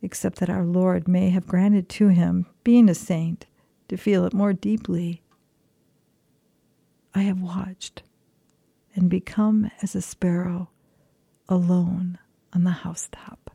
except 0.00 0.38
that 0.38 0.50
our 0.50 0.64
Lord 0.64 1.08
may 1.08 1.30
have 1.30 1.46
granted 1.46 1.88
to 1.90 2.08
him, 2.08 2.46
being 2.64 2.88
a 2.88 2.94
saint, 2.94 3.46
to 3.88 3.96
feel 3.96 4.24
it 4.24 4.32
more 4.32 4.52
deeply. 4.52 5.22
I 7.14 7.22
have 7.22 7.40
watched 7.40 8.02
and 8.94 9.10
become 9.10 9.70
as 9.82 9.94
a 9.94 10.02
sparrow 10.02 10.70
alone 11.48 12.18
on 12.52 12.64
the 12.64 12.70
housetop. 12.70 13.50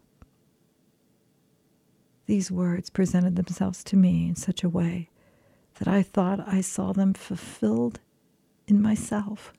These 2.25 2.51
words 2.51 2.89
presented 2.89 3.35
themselves 3.35 3.83
to 3.85 3.95
me 3.95 4.27
in 4.27 4.35
such 4.35 4.63
a 4.63 4.69
way 4.69 5.09
that 5.79 5.87
I 5.87 6.03
thought 6.03 6.45
I 6.47 6.61
saw 6.61 6.91
them 6.91 7.13
fulfilled 7.13 7.99
in 8.67 8.81
myself. 8.81 9.53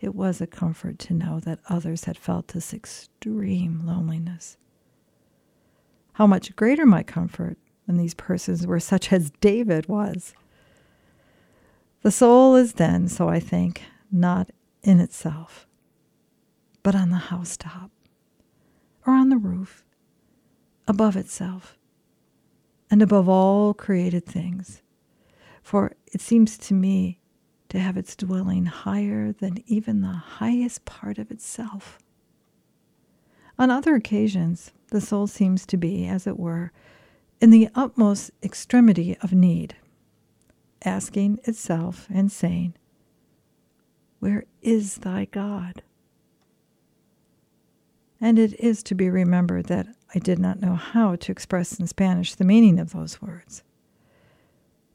It 0.00 0.14
was 0.14 0.40
a 0.40 0.46
comfort 0.46 0.98
to 1.00 1.14
know 1.14 1.40
that 1.40 1.60
others 1.68 2.04
had 2.04 2.16
felt 2.16 2.48
this 2.48 2.72
extreme 2.72 3.82
loneliness. 3.84 4.56
How 6.12 6.26
much 6.26 6.54
greater 6.56 6.86
my 6.86 7.02
comfort 7.02 7.58
when 7.88 7.96
these 7.96 8.12
persons 8.12 8.66
were 8.66 8.78
such 8.78 9.10
as 9.14 9.30
David 9.40 9.88
was. 9.88 10.34
The 12.02 12.10
soul 12.10 12.54
is 12.54 12.74
then, 12.74 13.08
so 13.08 13.30
I 13.30 13.40
think, 13.40 13.82
not 14.12 14.50
in 14.82 15.00
itself, 15.00 15.66
but 16.82 16.94
on 16.94 17.08
the 17.08 17.16
housetop 17.16 17.90
or 19.06 19.14
on 19.14 19.30
the 19.30 19.38
roof, 19.38 19.84
above 20.86 21.16
itself, 21.16 21.78
and 22.90 23.00
above 23.00 23.26
all 23.26 23.72
created 23.72 24.26
things. 24.26 24.82
For 25.62 25.92
it 26.12 26.20
seems 26.20 26.58
to 26.58 26.74
me 26.74 27.20
to 27.68 27.78
have 27.78 27.96
its 27.96 28.16
dwelling 28.16 28.66
higher 28.66 29.32
than 29.32 29.62
even 29.66 30.00
the 30.00 30.08
highest 30.08 30.84
part 30.84 31.18
of 31.18 31.30
itself. 31.30 31.98
On 33.58 33.70
other 33.70 33.94
occasions, 33.94 34.72
the 34.90 35.00
soul 35.00 35.26
seems 35.26 35.66
to 35.66 35.76
be, 35.76 36.06
as 36.06 36.26
it 36.26 36.38
were, 36.38 36.72
in 37.40 37.50
the 37.50 37.68
utmost 37.74 38.30
extremity 38.42 39.16
of 39.22 39.32
need, 39.32 39.76
asking 40.84 41.40
itself 41.44 42.06
and 42.12 42.30
saying, 42.32 42.74
Where 44.20 44.44
is 44.62 44.96
thy 44.98 45.26
God? 45.26 45.82
And 48.20 48.38
it 48.38 48.58
is 48.58 48.82
to 48.84 48.94
be 48.94 49.10
remembered 49.10 49.66
that 49.66 49.88
I 50.14 50.18
did 50.18 50.38
not 50.38 50.60
know 50.60 50.74
how 50.74 51.16
to 51.16 51.32
express 51.32 51.78
in 51.78 51.86
Spanish 51.86 52.34
the 52.34 52.44
meaning 52.44 52.78
of 52.78 52.92
those 52.92 53.20
words. 53.20 53.62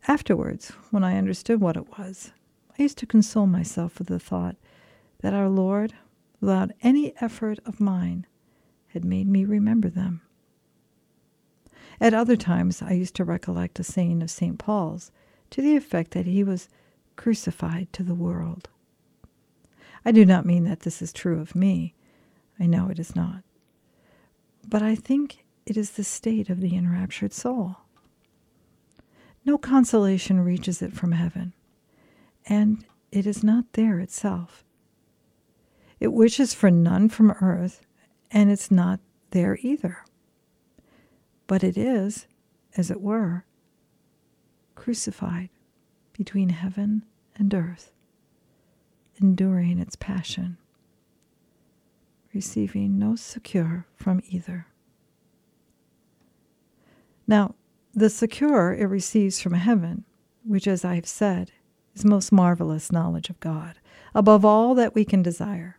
Afterwards, 0.08 0.70
when 0.92 1.04
I 1.04 1.18
understood 1.18 1.62
what 1.62 1.78
it 1.78 1.98
was, 1.98 2.32
I 2.78 2.84
used 2.84 2.98
to 3.00 3.06
console 3.06 3.46
myself 3.46 4.00
with 4.00 4.08
the 4.08 4.20
thought 4.20 4.56
that 5.22 5.34
our 5.34 5.50
Lord, 5.50 5.94
without 6.42 6.72
any 6.82 7.14
effort 7.22 7.60
of 7.66 7.80
mine, 7.80 8.26
had 8.88 9.06
made 9.06 9.28
me 9.28 9.46
remember 9.46 9.90
them. 9.90 10.22
At 12.02 12.14
other 12.14 12.36
times, 12.36 12.82
I 12.82 12.94
used 12.94 13.16
to 13.16 13.24
recollect 13.24 13.80
a 13.80 13.84
saying 13.84 14.24
of 14.24 14.32
St. 14.32 14.58
Paul's 14.58 15.12
to 15.52 15.62
the 15.62 15.76
effect 15.76 16.12
that 16.12 16.26
he 16.26 16.44
was 16.44 16.68
crucified 17.16 17.94
to 17.94 18.04
the 18.04 18.16
world. 18.16 18.70
I 20.04 20.12
do 20.12 20.26
not 20.26 20.46
mean 20.46 20.64
that 20.66 20.82
this 20.82 21.02
is 21.02 21.14
true 21.14 21.40
of 21.40 21.56
me. 21.56 21.94
I 22.60 22.66
know 22.66 22.90
it 22.90 23.00
is 23.00 23.16
not. 23.16 23.44
But 24.68 24.82
I 24.82 24.96
think 24.96 25.46
it 25.66 25.78
is 25.78 25.92
the 25.92 26.04
state 26.04 26.50
of 26.50 26.60
the 26.60 26.76
enraptured 26.76 27.34
soul. 27.34 27.78
No 29.46 29.58
consolation 29.58 30.40
reaches 30.40 30.82
it 30.82 30.94
from 30.94 31.12
heaven 31.12 31.54
and 32.46 32.86
it 33.12 33.26
is 33.26 33.44
not 33.44 33.74
there 33.74 34.00
itself. 34.00 34.64
It 36.00 36.12
wishes 36.12 36.54
for 36.54 36.70
none 36.70 37.10
from 37.10 37.32
earth, 37.32 37.82
and 38.32 38.52
it's 38.52 38.72
not 38.72 39.00
there 39.32 39.58
either. 39.62 40.00
But 41.48 41.64
it 41.64 41.78
is, 41.78 42.28
as 42.76 42.90
it 42.92 43.02
were, 43.02 43.46
crucified 44.76 45.50
between 46.14 46.50
heaven 46.50 47.04
and 47.36 47.54
earth, 47.54 47.92
enduring 49.22 49.80
its 49.80 49.96
passion, 49.96 50.58
receiving 52.34 52.98
no 52.98 53.16
succor 53.16 53.86
from 53.96 54.22
either. 54.30 54.68
Now, 57.28 57.56
the 57.94 58.10
succor 58.10 58.74
it 58.74 58.86
receives 58.86 59.40
from 59.40 59.54
heaven, 59.54 60.04
which, 60.44 60.68
as 60.68 60.84
I 60.84 60.96
have 60.96 61.08
said, 61.08 61.52
is 61.96 62.06
most 62.06 62.32
marvelous 62.32 62.92
knowledge 62.92 63.30
of 63.30 63.40
God, 63.40 63.80
above 64.16 64.44
all 64.44 64.76
that 64.76 64.96
we 64.96 65.06
can 65.06 65.22
desire, 65.22 65.78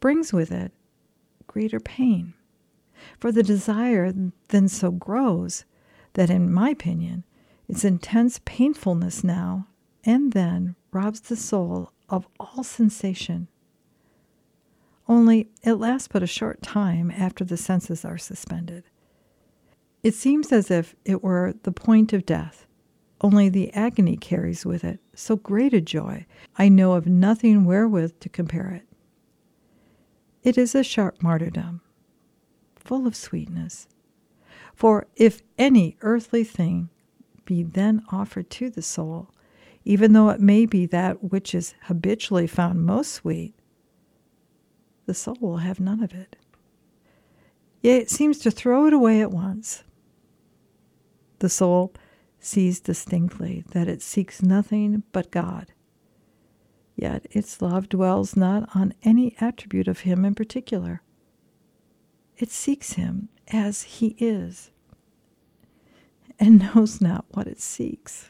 brings 0.00 0.32
with 0.32 0.50
it 0.50 0.72
greater 1.46 1.80
pain. 1.80 2.34
For 3.18 3.32
the 3.32 3.42
desire 3.42 4.12
then 4.48 4.68
so 4.68 4.90
grows 4.90 5.64
that, 6.14 6.30
in 6.30 6.52
my 6.52 6.70
opinion, 6.70 7.24
its 7.68 7.84
intense 7.84 8.40
painfulness 8.44 9.24
now 9.24 9.66
and 10.04 10.32
then 10.32 10.76
robs 10.92 11.20
the 11.20 11.36
soul 11.36 11.92
of 12.08 12.26
all 12.38 12.62
sensation. 12.62 13.48
Only 15.08 15.50
it 15.62 15.74
lasts 15.74 16.08
but 16.08 16.22
a 16.22 16.26
short 16.26 16.62
time 16.62 17.10
after 17.10 17.44
the 17.44 17.56
senses 17.56 18.04
are 18.04 18.18
suspended. 18.18 18.84
It 20.02 20.14
seems 20.14 20.52
as 20.52 20.70
if 20.70 20.94
it 21.04 21.22
were 21.22 21.54
the 21.62 21.72
point 21.72 22.12
of 22.12 22.26
death, 22.26 22.66
only 23.22 23.48
the 23.48 23.72
agony 23.72 24.16
carries 24.16 24.66
with 24.66 24.84
it 24.84 25.00
so 25.14 25.36
great 25.36 25.72
a 25.72 25.80
joy, 25.80 26.26
I 26.56 26.68
know 26.68 26.92
of 26.92 27.06
nothing 27.06 27.64
wherewith 27.64 28.18
to 28.20 28.28
compare 28.28 28.70
it. 28.70 28.86
It 30.42 30.58
is 30.58 30.74
a 30.74 30.82
sharp 30.82 31.22
martyrdom, 31.22 31.82
full 32.74 33.06
of 33.06 33.14
sweetness. 33.14 33.86
For 34.74 35.06
if 35.16 35.42
any 35.56 35.96
earthly 36.00 36.44
thing 36.44 36.88
be 37.44 37.62
then 37.62 38.02
offered 38.10 38.50
to 38.50 38.70
the 38.70 38.82
soul, 38.82 39.30
even 39.84 40.12
though 40.12 40.30
it 40.30 40.40
may 40.40 40.66
be 40.66 40.86
that 40.86 41.30
which 41.30 41.54
is 41.54 41.74
habitually 41.82 42.46
found 42.46 42.84
most 42.84 43.12
sweet, 43.12 43.54
the 45.06 45.14
soul 45.14 45.36
will 45.40 45.58
have 45.58 45.80
none 45.80 46.02
of 46.02 46.12
it. 46.12 46.36
Yet 47.82 48.02
it 48.02 48.10
seems 48.10 48.38
to 48.38 48.50
throw 48.50 48.86
it 48.86 48.92
away 48.92 49.20
at 49.20 49.30
once. 49.30 49.82
The 51.40 51.48
soul 51.48 51.92
sees 52.42 52.80
distinctly 52.80 53.64
that 53.70 53.88
it 53.88 54.02
seeks 54.02 54.42
nothing 54.42 55.04
but 55.12 55.30
God. 55.30 55.72
Yet 56.96 57.26
its 57.30 57.62
love 57.62 57.88
dwells 57.88 58.36
not 58.36 58.68
on 58.74 58.94
any 59.02 59.34
attribute 59.40 59.88
of 59.88 60.00
Him 60.00 60.24
in 60.24 60.34
particular. 60.34 61.02
It 62.36 62.50
seeks 62.50 62.94
Him 62.94 63.28
as 63.52 63.82
He 63.82 64.16
is 64.18 64.70
and 66.38 66.74
knows 66.74 67.00
not 67.00 67.24
what 67.30 67.46
it 67.46 67.60
seeks. 67.60 68.28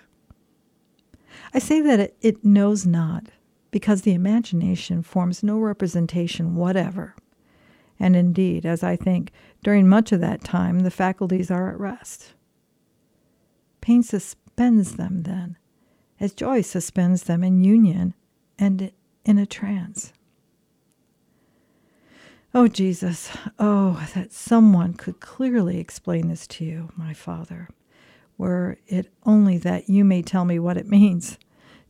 I 1.55 1.59
say 1.59 1.81
that 1.81 2.15
it, 2.21 2.45
knows 2.45 2.87
not 2.87 3.29
because 3.71 4.03
the 4.03 4.13
imagination 4.13 5.03
forms 5.03 5.43
no 5.43 5.59
representation 5.59 6.55
whatever. 6.55 7.15
And 7.99 8.15
indeed, 8.15 8.67
as 8.67 8.83
I 8.83 8.97
think, 8.97 9.33
during 9.63 9.89
much 9.89 10.13
of 10.13 10.21
that 10.21 10.45
time 10.45 10.81
the 10.81 10.91
faculties 10.91 11.51
are 11.51 11.71
at 11.71 11.81
rest. 11.81 12.35
Pain 13.83 14.03
suspends 14.03 14.95
them 14.95 15.25
then, 15.25 15.59
as 16.19 16.33
joy 16.33 16.63
suspends 16.63 17.25
them 17.25 17.45
in 17.45 17.63
union 17.63 18.15
and 18.59 18.93
in 19.25 19.39
a 19.39 19.45
trance. 19.45 20.13
Oh, 22.55 22.69
Jesus, 22.69 23.37
oh, 23.59 24.09
that 24.15 24.33
someone 24.33 24.95
could 24.95 25.21
clearly 25.21 25.79
explain 25.79 26.29
this 26.29 26.47
to 26.49 26.65
you, 26.65 26.91
my 26.97 27.13
Father, 27.13 27.69
were 28.39 28.79
it 28.87 29.13
only 29.25 29.59
that 29.59 29.89
you 29.89 30.05
may 30.05 30.23
tell 30.23 30.45
me 30.45 30.59
what 30.59 30.77
it 30.77 30.87
means 30.87 31.39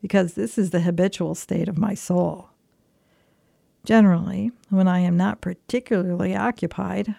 because 0.00 0.32
this 0.32 0.56
is 0.56 0.70
the 0.70 0.80
habitual 0.80 1.34
state 1.34 1.68
of 1.68 1.76
my 1.76 1.94
soul. 1.94 2.48
Generally, 3.84 4.50
when 4.70 4.88
I 4.88 5.00
am 5.00 5.16
not 5.16 5.42
particularly 5.42 6.34
occupied, 6.34 7.16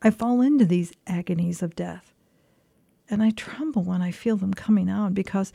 I 0.00 0.10
fall 0.10 0.40
into 0.40 0.64
these 0.64 0.94
agonies 1.06 1.62
of 1.62 1.76
death. 1.76 2.13
And 3.10 3.22
I 3.22 3.30
tremble 3.30 3.82
when 3.82 4.02
I 4.02 4.10
feel 4.10 4.36
them 4.36 4.54
coming 4.54 4.88
on 4.88 5.12
because 5.12 5.52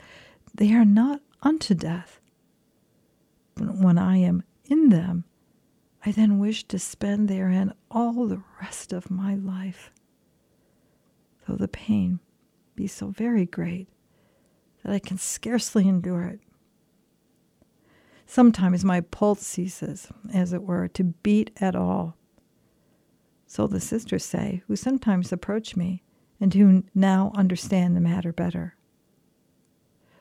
they 0.54 0.74
are 0.74 0.86
not 0.86 1.22
unto 1.42 1.74
death. 1.74 2.20
When 3.58 3.98
I 3.98 4.18
am 4.18 4.44
in 4.66 4.90
them, 4.90 5.26
I 6.06 6.12
then 6.12 6.40
wish 6.40 6.64
to 6.66 6.80
spend 6.80 7.28
therein 7.28 7.74
all 7.92 8.26
the 8.26 8.42
rest 8.62 8.94
of 8.94 9.12
my 9.12 9.36
life, 9.36 9.92
though 11.46 11.56
the 11.56 11.68
pain 11.68 12.20
be 12.76 12.88
so 12.88 13.08
very 13.08 13.46
great 13.46 13.90
that 14.84 14.94
I 14.94 15.00
can 15.00 15.18
scarcely 15.18 15.88
endure 15.88 16.24
it. 16.24 16.40
Sometimes 18.26 18.86
my 18.86 19.02
pulse 19.02 19.42
ceases, 19.42 20.08
as 20.34 20.54
it 20.54 20.64
were, 20.64 20.88
to 20.90 21.04
beat 21.04 21.52
at 21.60 21.76
all. 21.76 22.16
So 23.48 23.68
the 23.68 23.82
sisters 23.82 24.24
say, 24.24 24.62
who 24.68 24.76
sometimes 24.76 25.34
approach 25.34 25.76
me 25.76 26.04
and 26.40 26.54
who 26.54 26.84
now 26.96 27.32
understand 27.36 27.96
the 27.96 28.02
matter 28.02 28.32
better. 28.32 28.76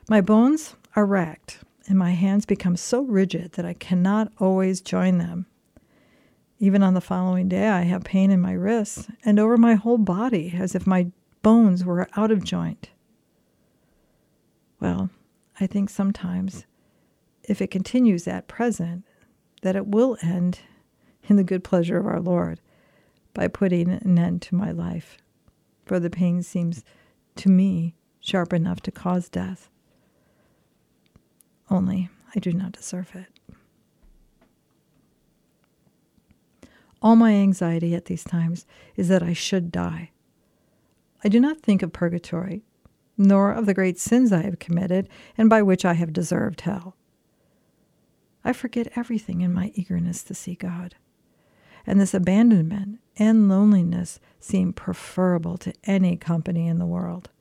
My 0.09 0.21
bones 0.21 0.75
are 0.95 1.05
racked, 1.05 1.59
and 1.87 1.97
my 1.97 2.11
hands 2.11 2.45
become 2.45 2.75
so 2.75 3.01
rigid 3.01 3.53
that 3.53 3.65
I 3.65 3.73
cannot 3.73 4.31
always 4.39 4.81
join 4.81 5.17
them. 5.17 5.45
Even 6.59 6.83
on 6.83 6.93
the 6.93 7.01
following 7.01 7.47
day, 7.47 7.69
I 7.69 7.83
have 7.83 8.03
pain 8.03 8.31
in 8.31 8.41
my 8.41 8.51
wrists 8.51 9.07
and 9.23 9.39
over 9.39 9.57
my 9.57 9.75
whole 9.75 9.97
body, 9.97 10.53
as 10.57 10.75
if 10.75 10.85
my 10.85 11.11
bones 11.41 11.85
were 11.85 12.09
out 12.17 12.31
of 12.31 12.43
joint. 12.43 12.89
Well, 14.79 15.09
I 15.59 15.67
think 15.67 15.89
sometimes 15.89 16.65
if 17.43 17.61
it 17.61 17.71
continues 17.71 18.27
at 18.27 18.47
present, 18.47 19.03
that 19.61 19.75
it 19.75 19.87
will 19.87 20.17
end 20.21 20.59
in 21.23 21.35
the 21.35 21.43
good 21.43 21.63
pleasure 21.63 21.97
of 21.97 22.07
our 22.07 22.19
Lord 22.19 22.59
by 23.33 23.47
putting 23.47 23.89
an 23.89 24.17
end 24.17 24.41
to 24.43 24.55
my 24.55 24.71
life. 24.71 25.17
For 25.89 25.99
the 25.99 26.11
pain 26.11 26.43
seems 26.43 26.83
to 27.37 27.49
me 27.49 27.95
sharp 28.19 28.53
enough 28.53 28.79
to 28.81 28.91
cause 28.91 29.27
death. 29.27 29.71
Only 31.67 32.09
I 32.35 32.37
do 32.37 32.53
not 32.53 32.73
deserve 32.73 33.15
it. 33.15 33.49
All 37.01 37.15
my 37.15 37.31
anxiety 37.31 37.95
at 37.95 38.05
these 38.05 38.23
times 38.23 38.67
is 38.97 39.07
that 39.07 39.23
I 39.23 39.33
should 39.33 39.71
die. 39.71 40.11
I 41.23 41.27
do 41.27 41.39
not 41.39 41.59
think 41.59 41.81
of 41.81 41.91
purgatory, 41.91 42.61
nor 43.17 43.51
of 43.51 43.65
the 43.65 43.73
great 43.73 43.97
sins 43.97 44.31
I 44.31 44.43
have 44.43 44.59
committed 44.59 45.09
and 45.39 45.49
by 45.49 45.63
which 45.63 45.85
I 45.85 45.93
have 45.93 46.13
deserved 46.13 46.61
hell. 46.61 46.97
I 48.45 48.53
forget 48.53 48.95
everything 48.95 49.41
in 49.41 49.51
my 49.51 49.71
eagerness 49.73 50.21
to 50.25 50.35
see 50.35 50.53
God. 50.53 50.93
And 51.89 51.99
this 51.99 52.13
abandonment 52.13 52.99
and 53.17 53.49
loneliness 53.49 54.19
seem 54.39 54.73
preferable 54.73 55.57
to 55.57 55.73
any 55.85 56.17
company 56.17 56.67
in 56.67 56.77
the 56.77 56.85
world. 56.85 57.31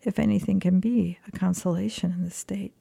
If 0.00 0.18
anything 0.18 0.58
can 0.58 0.80
be 0.80 1.18
a 1.28 1.30
consolation 1.30 2.10
in 2.10 2.24
this 2.24 2.34
state, 2.34 2.72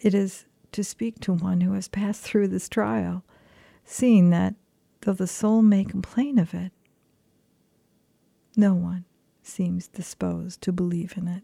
it 0.00 0.14
is 0.14 0.46
to 0.72 0.82
speak 0.82 1.20
to 1.20 1.34
one 1.34 1.60
who 1.60 1.74
has 1.74 1.86
passed 1.86 2.22
through 2.22 2.48
this 2.48 2.66
trial, 2.66 3.24
seeing 3.84 4.30
that, 4.30 4.54
though 5.02 5.12
the 5.12 5.26
soul 5.26 5.60
may 5.60 5.84
complain 5.84 6.38
of 6.38 6.54
it, 6.54 6.72
no 8.56 8.72
one 8.72 9.04
seems 9.42 9.86
disposed 9.86 10.62
to 10.62 10.72
believe 10.72 11.18
in 11.18 11.28
it. 11.28 11.42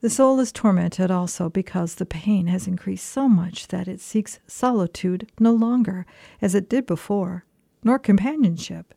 The 0.00 0.10
soul 0.10 0.38
is 0.38 0.52
tormented 0.52 1.10
also 1.10 1.50
because 1.50 1.96
the 1.96 2.06
pain 2.06 2.46
has 2.46 2.68
increased 2.68 3.06
so 3.06 3.28
much 3.28 3.66
that 3.68 3.88
it 3.88 4.00
seeks 4.00 4.38
solitude 4.46 5.30
no 5.40 5.52
longer, 5.52 6.06
as 6.40 6.54
it 6.54 6.68
did 6.68 6.86
before, 6.86 7.44
nor 7.82 7.98
companionship, 7.98 8.94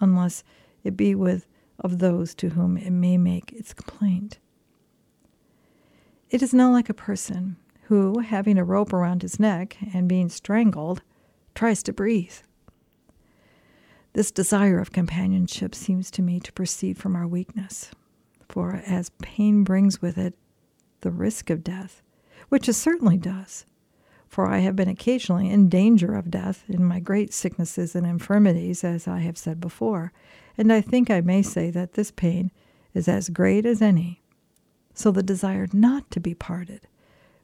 unless 0.00 0.42
it 0.82 0.96
be 0.96 1.14
with 1.14 1.46
of 1.78 1.98
those 1.98 2.34
to 2.36 2.50
whom 2.50 2.78
it 2.78 2.90
may 2.90 3.18
make 3.18 3.52
its 3.52 3.74
complaint. 3.74 4.38
It 6.30 6.42
is 6.42 6.54
not 6.54 6.72
like 6.72 6.88
a 6.88 6.94
person 6.94 7.56
who, 7.82 8.20
having 8.20 8.56
a 8.56 8.64
rope 8.64 8.92
around 8.92 9.20
his 9.20 9.38
neck 9.38 9.76
and 9.92 10.08
being 10.08 10.30
strangled, 10.30 11.02
tries 11.54 11.82
to 11.82 11.92
breathe. 11.92 12.36
This 14.14 14.30
desire 14.30 14.78
of 14.78 14.92
companionship 14.92 15.74
seems 15.74 16.10
to 16.12 16.22
me 16.22 16.40
to 16.40 16.52
proceed 16.52 16.96
from 16.96 17.14
our 17.14 17.26
weakness 17.26 17.90
for 18.48 18.82
as 18.86 19.10
pain 19.22 19.64
brings 19.64 20.00
with 20.00 20.16
it 20.18 20.34
the 21.00 21.10
risk 21.10 21.50
of 21.50 21.64
death, 21.64 22.02
which 22.48 22.68
it 22.68 22.74
certainly 22.74 23.16
does. 23.16 23.66
For 24.26 24.46
I 24.46 24.58
have 24.58 24.76
been 24.76 24.88
occasionally 24.88 25.50
in 25.50 25.68
danger 25.68 26.14
of 26.14 26.30
death 26.30 26.64
in 26.68 26.84
my 26.84 27.00
great 27.00 27.32
sicknesses 27.32 27.94
and 27.94 28.06
infirmities, 28.06 28.84
as 28.84 29.08
I 29.08 29.20
have 29.20 29.38
said 29.38 29.60
before, 29.60 30.12
and 30.56 30.72
I 30.72 30.80
think 30.80 31.10
I 31.10 31.20
may 31.20 31.42
say 31.42 31.70
that 31.70 31.94
this 31.94 32.10
pain 32.10 32.50
is 32.94 33.08
as 33.08 33.28
great 33.28 33.64
as 33.64 33.80
any. 33.80 34.22
So 34.92 35.10
the 35.10 35.22
desire 35.22 35.68
not 35.72 36.10
to 36.10 36.20
be 36.20 36.34
parted, 36.34 36.88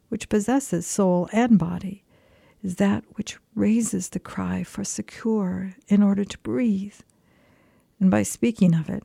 which 0.09 0.29
possesses 0.29 0.87
soul 0.87 1.29
and 1.33 1.59
body, 1.59 2.05
is 2.63 2.77
that 2.77 3.05
which 3.15 3.39
raises 3.55 4.09
the 4.09 4.19
cry 4.19 4.63
for 4.63 4.85
succor 4.85 5.77
in 5.87 6.03
order 6.03 6.25
to 6.25 6.39
breathe. 6.39 6.97
And 8.01 8.11
by 8.11 8.25
speaking 8.25 8.75
of 8.75 8.89
it, 8.89 9.05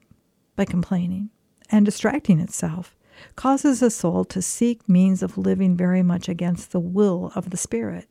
by 0.55 0.65
complaining, 0.65 1.29
and 1.71 1.85
distracting 1.85 2.39
itself, 2.39 2.95
causes 3.35 3.81
a 3.81 3.89
soul 3.89 4.23
to 4.25 4.41
seek 4.41 4.87
means 4.87 5.21
of 5.21 5.37
living 5.37 5.75
very 5.75 6.01
much 6.01 6.29
against 6.29 6.71
the 6.71 6.79
will 6.79 7.31
of 7.35 7.49
the 7.49 7.57
Spirit, 7.57 8.07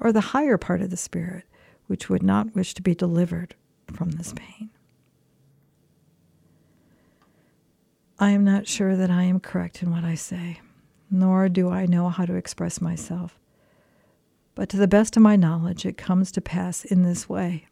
or 0.00 0.12
the 0.12 0.20
higher 0.20 0.56
part 0.56 0.80
of 0.80 0.90
the 0.90 0.96
Spirit, 0.96 1.44
which 1.86 2.08
would 2.08 2.22
not 2.22 2.54
wish 2.54 2.74
to 2.74 2.82
be 2.82 2.94
delivered 2.94 3.54
from 3.92 4.12
this 4.12 4.32
pain. 4.34 4.70
I 8.18 8.30
am 8.30 8.44
not 8.44 8.66
sure 8.66 8.96
that 8.96 9.10
I 9.10 9.22
am 9.24 9.40
correct 9.40 9.82
in 9.82 9.90
what 9.90 10.04
I 10.04 10.14
say, 10.14 10.60
nor 11.10 11.48
do 11.48 11.70
I 11.70 11.86
know 11.86 12.08
how 12.08 12.24
to 12.24 12.34
express 12.34 12.80
myself. 12.80 13.38
But 14.54 14.68
to 14.70 14.76
the 14.76 14.88
best 14.88 15.16
of 15.16 15.22
my 15.22 15.36
knowledge, 15.36 15.86
it 15.86 15.96
comes 15.96 16.32
to 16.32 16.40
pass 16.40 16.84
in 16.84 17.04
this 17.04 17.28
way. 17.28 17.66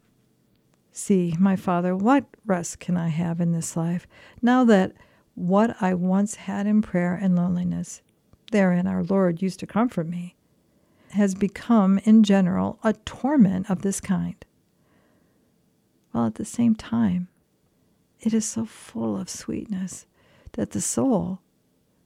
See, 0.93 1.35
my 1.37 1.55
Father, 1.57 1.95
what 1.95 2.25
rest 2.45 2.79
can 2.79 2.95
I 2.95 3.09
have 3.09 3.41
in 3.41 3.51
this 3.51 3.75
life, 3.75 4.07
now 4.41 4.63
that 4.63 4.93
what 5.37 5.79
I 5.79 5.93
once 5.93 6.33
had 6.33 6.65
in 6.65 6.81
prayer 6.81 7.13
and 7.13 7.35
loneliness, 7.35 8.01
therein 8.51 8.87
our 8.87 9.03
Lord 9.03 9.39
used 9.39 9.59
to 9.59 9.67
comfort 9.67 10.07
me, 10.07 10.35
has 11.11 11.35
become, 11.35 11.99
in 11.99 12.23
general, 12.23 12.79
a 12.83 12.93
torment 12.93 13.69
of 13.69 13.83
this 13.83 14.01
kind? 14.01 14.43
While 16.11 16.25
at 16.25 16.35
the 16.35 16.43
same 16.43 16.73
time, 16.73 17.27
it 18.19 18.33
is 18.33 18.45
so 18.45 18.65
full 18.65 19.15
of 19.15 19.29
sweetness 19.29 20.07
that 20.53 20.71
the 20.71 20.81
soul, 20.81 21.41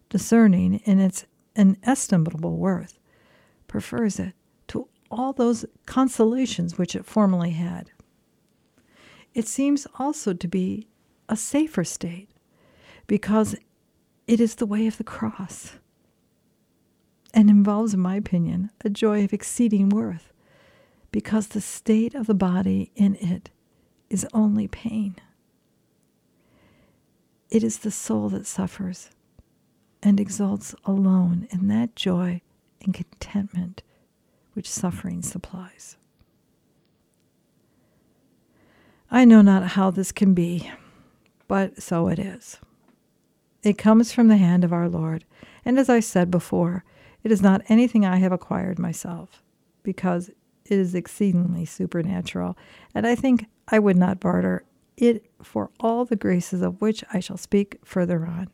discerning 0.10 0.82
in 0.84 1.00
its 1.00 1.26
inestimable 1.56 2.58
worth, 2.58 3.00
prefers 3.70 4.20
it 4.20 4.34
to 4.68 4.90
all 5.10 5.32
those 5.32 5.64
consolations 5.86 6.78
which 6.78 6.98
it 6.98 7.06
formerly 7.06 7.52
had. 7.52 7.92
It 9.34 9.48
seems 9.48 9.88
also 9.98 10.34
to 10.34 10.48
be 10.50 10.90
a 11.30 11.38
safer 11.38 11.86
state 11.86 12.28
because 13.12 13.58
it 14.26 14.40
is 14.40 14.56
the 14.56 14.66
way 14.66 14.88
of 14.88 14.98
the 14.98 15.04
cross 15.04 15.74
and 17.34 17.50
involves, 17.50 17.94
in 17.94 18.00
my 18.00 18.16
opinion, 18.16 18.72
a 18.86 18.90
joy 18.90 19.22
of 19.26 19.34
exceeding 19.34 19.90
worth 19.90 20.32
because 21.12 21.50
the 21.50 21.60
state 21.60 22.16
of 22.16 22.26
the 22.26 22.34
body 22.34 22.90
in 22.96 23.16
it 23.16 23.50
is 24.10 24.26
only 24.34 24.66
pain. 24.66 25.14
It 27.50 27.66
is 27.66 27.80
the 27.80 27.92
soul 27.92 28.30
that 28.30 28.48
suffers 28.48 29.10
and 30.02 30.18
exults 30.18 30.74
alone 30.86 31.50
in 31.50 31.68
that 31.68 31.98
joy 31.98 32.40
and 32.82 32.94
contentment 32.94 33.84
which 34.54 34.70
suffering 34.70 35.22
supplies. 35.22 35.98
I 39.12 39.26
know 39.26 39.42
not 39.42 39.72
how 39.72 39.92
this 39.92 40.14
can 40.14 40.34
be, 40.34 40.72
but 41.50 41.84
so 41.84 42.08
it 42.08 42.18
is. 42.18 42.62
It 43.64 43.78
comes 43.78 44.12
from 44.12 44.28
the 44.28 44.38
hand 44.38 44.64
of 44.64 44.74
our 44.74 44.90
Lord, 44.90 45.26
and 45.64 45.78
as 45.78 45.90
I 45.90 46.00
said 46.00 46.32
before, 46.32 46.84
it 47.24 47.32
is 47.32 47.42
not 47.42 47.62
anything 47.68 48.06
I 48.06 48.18
have 48.18 48.32
acquired 48.32 48.80
myself, 48.80 49.44
because 49.84 50.30
it 50.30 50.80
is 50.80 50.96
exceedingly 50.96 51.66
supernatural, 51.66 52.58
and 52.96 53.06
I 53.06 53.16
think 53.16 53.46
I 53.68 53.78
would 53.78 53.98
not 53.98 54.20
barter 54.20 54.64
it 54.98 55.26
for 55.44 55.70
all 55.80 56.06
the 56.06 56.16
graces 56.16 56.62
of 56.62 56.82
which 56.82 57.04
I 57.14 57.20
shall 57.20 57.38
speak 57.38 57.78
further 57.84 58.26
on. 58.26 58.50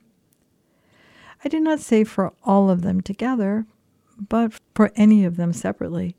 I 1.43 1.49
do 1.49 1.59
not 1.59 1.79
say 1.79 2.03
for 2.03 2.33
all 2.43 2.69
of 2.69 2.81
them 2.81 3.01
together, 3.01 3.65
but 4.17 4.59
for 4.75 4.91
any 4.95 5.23
of 5.23 5.37
them 5.37 5.53
separately. 5.53 6.17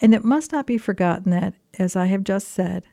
And 0.00 0.14
it 0.14 0.24
must 0.24 0.52
not 0.52 0.66
be 0.66 0.78
forgotten 0.78 1.30
that, 1.30 1.54
as 1.78 1.96
I 1.96 2.06
have 2.06 2.22
just 2.22 2.48
said, 2.48 2.84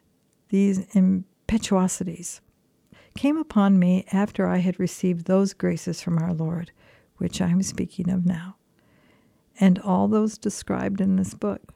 these 0.49 0.85
impetuosities 0.87 2.39
came 3.15 3.37
upon 3.37 3.79
me 3.79 4.05
after 4.11 4.47
I 4.47 4.57
had 4.57 4.79
received 4.79 5.25
those 5.25 5.53
graces 5.53 6.01
from 6.01 6.17
our 6.17 6.33
Lord, 6.33 6.71
which 7.17 7.41
I 7.41 7.49
am 7.49 7.61
speaking 7.61 8.09
of 8.09 8.25
now, 8.25 8.57
and 9.59 9.79
all 9.79 10.07
those 10.07 10.37
described 10.37 10.99
in 10.99 11.15
this 11.15 11.33
book. 11.33 11.73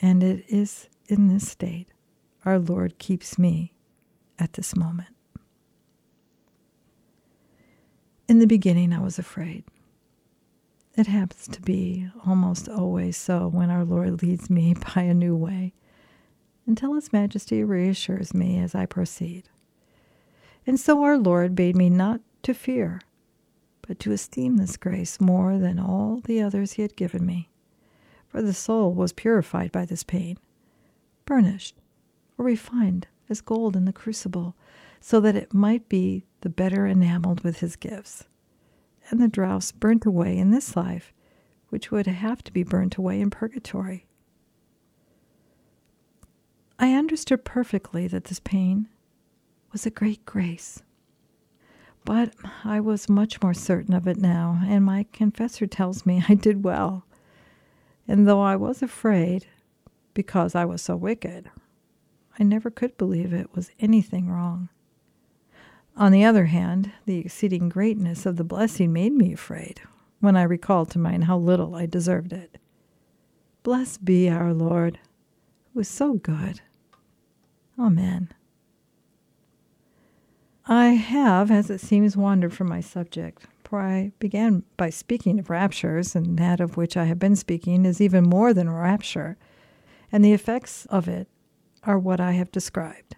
And 0.00 0.22
it 0.22 0.44
is 0.48 0.88
in 1.06 1.28
this 1.28 1.48
state 1.48 1.88
our 2.44 2.58
Lord 2.58 2.98
keeps 2.98 3.38
me 3.38 3.72
at 4.38 4.54
this 4.54 4.76
moment. 4.76 5.14
In 8.28 8.38
the 8.38 8.46
beginning, 8.46 8.92
I 8.92 9.00
was 9.00 9.18
afraid. 9.18 9.64
It 10.96 11.06
happens 11.06 11.48
to 11.48 11.60
be 11.60 12.08
almost 12.26 12.68
always 12.68 13.16
so 13.16 13.48
when 13.48 13.70
our 13.70 13.84
Lord 13.84 14.22
leads 14.22 14.48
me 14.48 14.74
by 14.94 15.02
a 15.02 15.14
new 15.14 15.36
way, 15.36 15.74
until 16.66 16.94
His 16.94 17.12
Majesty 17.12 17.64
reassures 17.64 18.32
me 18.32 18.58
as 18.58 18.74
I 18.74 18.86
proceed. 18.86 19.48
And 20.66 20.80
so 20.80 21.02
our 21.02 21.18
Lord 21.18 21.54
bade 21.54 21.76
me 21.76 21.90
not 21.90 22.20
to 22.42 22.54
fear, 22.54 23.00
but 23.86 23.98
to 24.00 24.12
esteem 24.12 24.56
this 24.56 24.76
grace 24.76 25.20
more 25.20 25.58
than 25.58 25.78
all 25.78 26.20
the 26.24 26.40
others 26.40 26.72
He 26.72 26.82
had 26.82 26.96
given 26.96 27.26
me. 27.26 27.50
For 28.28 28.42
the 28.42 28.54
soul 28.54 28.92
was 28.92 29.12
purified 29.12 29.70
by 29.70 29.84
this 29.84 30.02
pain, 30.02 30.38
burnished 31.26 31.76
or 32.36 32.44
refined 32.44 33.06
as 33.28 33.40
gold 33.40 33.76
in 33.76 33.84
the 33.84 33.92
crucible, 33.92 34.56
so 35.00 35.20
that 35.20 35.36
it 35.36 35.54
might 35.54 35.88
be 35.88 36.24
the 36.40 36.48
better 36.48 36.86
enameled 36.86 37.42
with 37.42 37.60
his 37.60 37.76
gifts, 37.76 38.24
and 39.10 39.20
the 39.20 39.28
dross 39.28 39.70
burnt 39.70 40.04
away 40.04 40.36
in 40.36 40.50
this 40.50 40.76
life, 40.76 41.12
which 41.68 41.90
would 41.90 42.06
have 42.06 42.42
to 42.42 42.52
be 42.52 42.62
burnt 42.62 42.96
away 42.96 43.20
in 43.20 43.30
purgatory. 43.30 44.06
I 46.78 46.94
understood 46.94 47.44
perfectly 47.44 48.08
that 48.08 48.24
this 48.24 48.40
pain 48.40 48.88
was 49.74 49.84
a 49.84 49.90
great 49.90 50.24
grace. 50.24 50.84
But 52.04 52.32
I 52.64 52.78
was 52.78 53.08
much 53.08 53.42
more 53.42 53.54
certain 53.54 53.92
of 53.92 54.06
it 54.06 54.18
now, 54.18 54.60
and 54.66 54.84
my 54.84 55.04
confessor 55.12 55.66
tells 55.66 56.06
me 56.06 56.24
I 56.28 56.34
did 56.34 56.62
well. 56.62 57.04
And 58.06 58.28
though 58.28 58.40
I 58.40 58.54
was 58.54 58.82
afraid, 58.82 59.46
because 60.14 60.54
I 60.54 60.64
was 60.64 60.80
so 60.80 60.94
wicked, 60.94 61.50
I 62.38 62.44
never 62.44 62.70
could 62.70 62.96
believe 62.96 63.32
it 63.32 63.52
was 63.56 63.72
anything 63.80 64.28
wrong. 64.28 64.68
On 65.96 66.12
the 66.12 66.24
other 66.24 66.46
hand, 66.46 66.92
the 67.04 67.18
exceeding 67.18 67.68
greatness 67.68 68.26
of 68.26 68.36
the 68.36 68.44
blessing 68.44 68.92
made 68.92 69.12
me 69.12 69.32
afraid 69.32 69.80
when 70.20 70.36
I 70.36 70.44
recalled 70.44 70.90
to 70.92 71.00
mind 71.00 71.24
how 71.24 71.36
little 71.36 71.74
I 71.74 71.86
deserved 71.86 72.32
it. 72.32 72.58
Blessed 73.64 74.04
be 74.04 74.28
our 74.28 74.54
Lord, 74.54 75.00
who 75.72 75.80
is 75.80 75.88
so 75.88 76.14
good. 76.14 76.60
Amen. 77.76 78.32
I 80.66 80.86
have, 80.90 81.50
as 81.50 81.68
it 81.68 81.80
seems, 81.80 82.16
wandered 82.16 82.54
from 82.54 82.68
my 82.68 82.80
subject, 82.80 83.46
for 83.64 83.80
I 83.80 84.12
began 84.18 84.64
by 84.76 84.88
speaking 84.88 85.38
of 85.38 85.50
raptures, 85.50 86.16
and 86.16 86.38
that 86.38 86.58
of 86.60 86.76
which 86.76 86.96
I 86.96 87.04
have 87.04 87.18
been 87.18 87.36
speaking 87.36 87.84
is 87.84 88.00
even 88.00 88.24
more 88.24 88.54
than 88.54 88.70
rapture, 88.70 89.36
and 90.10 90.24
the 90.24 90.32
effects 90.32 90.86
of 90.86 91.06
it 91.06 91.28
are 91.82 91.98
what 91.98 92.18
I 92.18 92.32
have 92.32 92.50
described. 92.50 93.16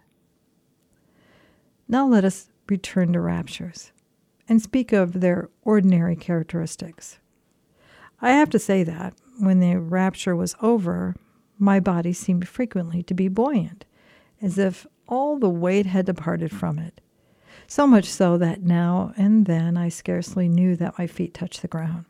Now 1.87 2.07
let 2.07 2.25
us 2.25 2.49
return 2.69 3.13
to 3.13 3.21
raptures 3.21 3.93
and 4.49 4.61
speak 4.61 4.93
of 4.93 5.21
their 5.21 5.49
ordinary 5.63 6.17
characteristics. 6.17 7.19
I 8.21 8.31
have 8.33 8.51
to 8.51 8.59
say 8.59 8.83
that, 8.83 9.15
when 9.39 9.61
the 9.61 9.77
rapture 9.77 10.35
was 10.35 10.57
over, 10.61 11.15
my 11.59 11.79
body 11.79 12.13
seemed 12.13 12.49
frequently 12.49 13.05
to 13.05 13.15
be 13.15 13.29
buoyant, 13.29 13.85
as 14.43 14.59
if 14.59 14.85
all 15.07 15.39
the 15.39 15.49
weight 15.49 15.87
had 15.87 16.07
departed 16.07 16.51
from 16.51 16.79
it, 16.79 17.01
so 17.67 17.87
much 17.87 18.07
so 18.07 18.39
that 18.39 18.63
now 18.63 19.13
and 19.17 19.47
then 19.47 19.77
I 19.77 19.89
scarcely 19.89 20.49
knew 20.49 20.77
that 20.77 20.99
my 20.99 21.07
feet 21.07 21.35
touched 21.35 21.63
the 21.63 21.69
ground. 21.69 22.05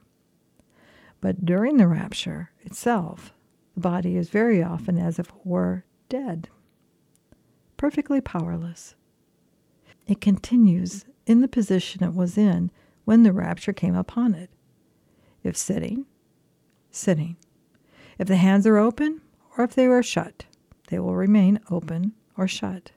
But 1.20 1.44
during 1.44 1.76
the 1.76 1.86
rapture 1.88 2.50
itself, 2.62 3.32
the 3.74 3.80
body 3.80 4.16
is 4.16 4.28
very 4.28 4.62
often 4.62 4.98
as 4.98 5.18
if 5.18 5.28
it 5.28 5.34
were 5.44 5.84
dead, 6.08 6.48
perfectly 7.76 8.20
powerless. 8.20 8.94
It 10.06 10.20
continues 10.20 11.04
in 11.26 11.40
the 11.40 11.48
position 11.48 12.04
it 12.04 12.14
was 12.14 12.38
in 12.38 12.70
when 13.04 13.22
the 13.22 13.32
rapture 13.32 13.72
came 13.72 13.96
upon 13.96 14.34
it. 14.34 14.50
If 15.42 15.56
sitting, 15.56 16.06
sitting. 16.90 17.36
If 18.18 18.28
the 18.28 18.36
hands 18.36 18.66
are 18.66 18.78
open 18.78 19.20
or 19.56 19.64
if 19.64 19.74
they 19.74 19.86
are 19.86 20.02
shut, 20.02 20.44
they 20.88 20.98
will 20.98 21.14
remain 21.14 21.60
open 21.70 22.12
or 22.36 22.46
shut. 22.46 22.92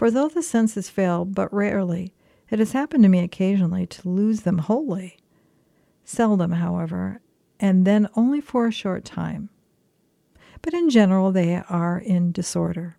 For 0.00 0.10
though 0.10 0.28
the 0.28 0.42
senses 0.42 0.88
fail 0.88 1.24
but 1.24 1.52
rarely, 1.52 2.14
it 2.50 2.58
has 2.58 2.72
happened 2.72 3.02
to 3.04 3.08
me 3.08 3.20
occasionally 3.20 3.86
to 3.86 4.08
lose 4.08 4.40
them 4.40 4.58
wholly. 4.58 5.18
Seldom, 6.04 6.52
however, 6.52 7.20
and 7.60 7.86
then 7.86 8.08
only 8.16 8.40
for 8.40 8.66
a 8.66 8.72
short 8.72 9.04
time 9.04 9.50
but 10.62 10.74
in 10.74 10.90
general 10.90 11.32
they 11.32 11.56
are 11.68 11.98
in 11.98 12.32
disorder. 12.32 12.96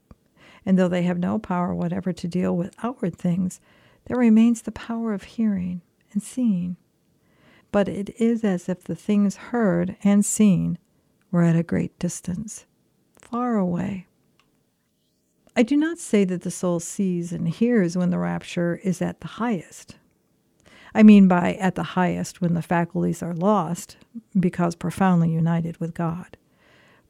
And 0.65 0.77
though 0.77 0.87
they 0.87 1.03
have 1.03 1.19
no 1.19 1.39
power 1.39 1.73
whatever 1.73 2.13
to 2.13 2.27
deal 2.27 2.55
with 2.55 2.75
outward 2.83 3.15
things, 3.15 3.59
there 4.05 4.17
remains 4.17 4.61
the 4.61 4.71
power 4.71 5.13
of 5.13 5.23
hearing 5.23 5.81
and 6.13 6.21
seeing. 6.21 6.77
But 7.71 7.87
it 7.87 8.09
is 8.21 8.43
as 8.43 8.67
if 8.67 8.83
the 8.83 8.95
things 8.95 9.35
heard 9.35 9.95
and 10.03 10.25
seen 10.25 10.77
were 11.31 11.43
at 11.43 11.55
a 11.55 11.63
great 11.63 11.97
distance, 11.99 12.65
far 13.15 13.57
away. 13.57 14.07
I 15.61 15.63
do 15.63 15.77
not 15.77 15.99
say 15.99 16.23
that 16.25 16.41
the 16.41 16.49
soul 16.49 16.79
sees 16.79 17.31
and 17.31 17.47
hears 17.47 17.95
when 17.95 18.09
the 18.09 18.17
rapture 18.17 18.81
is 18.83 18.99
at 18.99 19.21
the 19.21 19.27
highest. 19.27 19.95
I 20.95 21.03
mean 21.03 21.27
by 21.27 21.53
at 21.53 21.75
the 21.75 21.83
highest 21.83 22.41
when 22.41 22.55
the 22.55 22.63
faculties 22.63 23.21
are 23.21 23.35
lost, 23.35 23.95
because 24.39 24.73
profoundly 24.73 25.29
united 25.29 25.77
with 25.77 25.93
God 25.93 26.35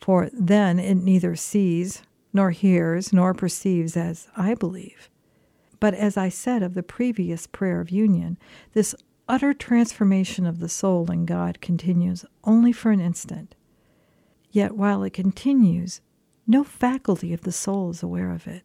for 0.02 0.30
then 0.34 0.80
it 0.80 0.96
neither 0.96 1.34
sees, 1.34 2.02
nor 2.34 2.52
hears, 2.52 3.14
nor 3.14 3.34
perceives 3.34 3.96
as 3.96 4.28
I 4.36 4.54
believe. 4.54 5.10
But 5.80 5.94
as 5.94 6.18
I 6.18 6.28
said 6.28 6.62
of 6.62 6.74
the 6.74 6.84
previous 6.84 7.48
prayer 7.48 7.80
of 7.80 7.90
union, 7.90 8.38
this 8.74 8.94
utter 9.30 9.54
transformation 9.54 10.46
of 10.46 10.60
the 10.60 10.68
soul 10.68 11.10
in 11.10 11.26
God 11.26 11.62
continues 11.62 12.26
only 12.44 12.74
for 12.74 12.92
an 12.92 13.00
instant. 13.00 13.56
Yet 14.52 14.76
while 14.76 15.04
it 15.04 15.14
continues, 15.14 16.02
no 16.52 16.64
faculty 16.66 17.34
of 17.34 17.42
the 17.42 17.52
soul 17.52 17.90
is 17.92 18.04
aware 18.04 18.32
of 18.32 18.46
it, 18.46 18.64